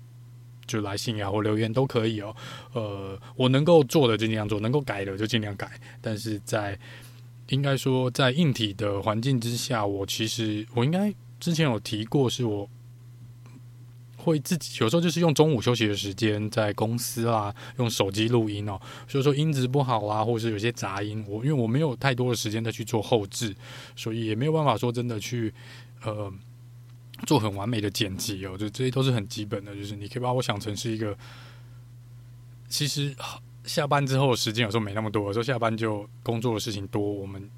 [0.74, 2.36] 就来信啊或留言都可以哦，
[2.74, 5.70] 呃，我能够做的就尽量做，能够改的就尽量改。
[6.02, 6.80] 但是在
[7.50, 12.68] 应该说在硬体的环境之下，我其实我应该之前有提过，是我
[14.18, 23.56] 会自己有时候就是用中午休息的时间在公司啊，用手机录音哦，所以说音质不好啊，或者是有些杂音，我因为我没有太多的时间再去做后置，
[23.96, 25.54] 所以也没有办法说真的去
[26.04, 26.34] 呃。
[27.26, 29.74] 做很完美的剪辑哦，就这些都是很基本的。
[29.76, 31.18] 就是你可以把我想成是一个，
[32.68, 33.16] 其实
[33.64, 37.02] 下班之后时间有时候没那么多，有时候下班就工作的事情多。
[37.02, 37.50] 我们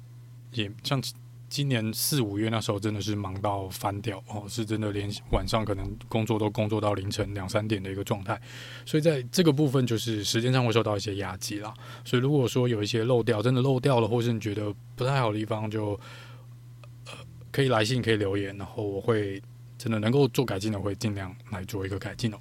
[0.52, 1.02] 也像
[1.48, 8.40] 今年四五月那时候真的是忙到翻掉哦，是真的连晚上可能工作都工作到凌晨两三点的一个状态，
[8.84, 11.72] 所以在这个部分就是时间上会受到一些压击啦。
[12.04, 15.98] 所以如果说有一些漏掉，真的漏掉了，或是你觉得不太好的地方，就
[17.56, 19.42] 可以来信，可以留言，然后我会
[19.78, 22.36] 真的能够做改进的，会尽量来做一个改进哦。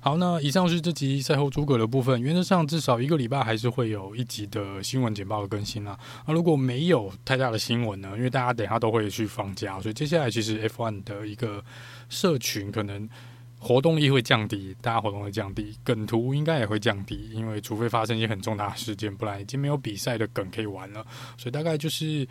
[0.00, 2.22] 好，那以上是这集赛后诸葛的部分。
[2.22, 5.98] 原则上，至少一个礼拜还是会有一集的新闻简报的更新啦。
[6.24, 8.12] 那如果没有太大的新闻呢？
[8.16, 11.60] 因为大家等一下都会去放假，所以接下来其实 F1 的一个
[12.08, 13.10] 社群可能
[13.58, 21.04] 活动力会降低，大家活动会降低，梗图应该也会降低，因为除非发生一些很重大的事件，不然已经没有比赛的梗可以玩了。
[21.36, 22.28] 所以大概就是。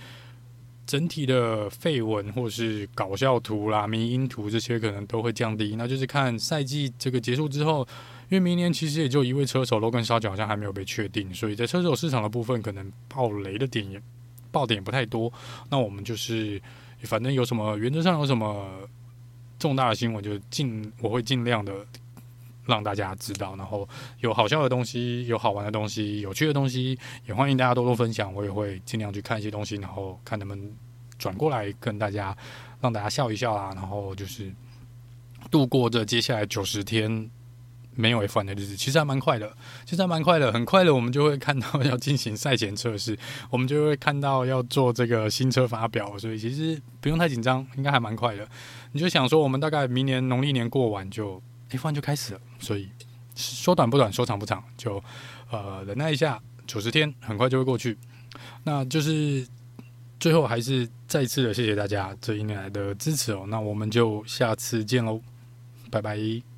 [0.85, 7.87] 整体的废文或是搞笑图啦、迷因图这些可能都会降低，那就是看赛季这个结束之后，
[8.29, 14.01] 因为明年其实也就一位车手 Logan Sargeant 好像还没有被确定，所以在车手市场的部分可能爆雷的点也
[14.51, 15.31] 爆点也不太多。
[15.69, 16.61] 那我们就是
[17.03, 18.67] 反正有什么原则上有什么
[19.57, 21.73] 重大的新闻，就尽我会尽量的。
[22.65, 23.87] 让大家知道，然后
[24.19, 26.97] 有好笑的东西，有好玩的东西，有趣的东西，
[27.27, 28.33] 也欢迎大家多多分享。
[28.33, 30.71] 我也会尽量去看一些东西，然后看能不能
[31.17, 32.35] 转过来跟大家，
[32.79, 33.71] 让大家笑一笑啊。
[33.75, 34.53] 然后就是
[35.51, 37.29] 度过这接下来九十天
[37.95, 39.55] 没有 F1 的日子，其实还蛮快的，
[39.85, 43.17] 其实还蛮快的，很快的，我们就会看到要进行赛前测试，
[43.49, 48.47] 我们就会看到要做这个新车发表，所以其实不用太紧张，应该还蛮快的。
[48.93, 51.41] 你就想说，我们大概明年农历年过完就。
[51.73, 52.89] F1 就开始了，所以
[53.35, 55.03] 说短不短，说长不长，就
[55.49, 57.97] 呃忍耐一下，九十天很快就会过去。
[58.63, 59.45] 那就是
[60.19, 63.45] 最后还是再次的谢谢大家这一年来的支持哦。
[63.47, 65.21] 那我们就下次见喽，
[65.91, 66.52] 拜拜。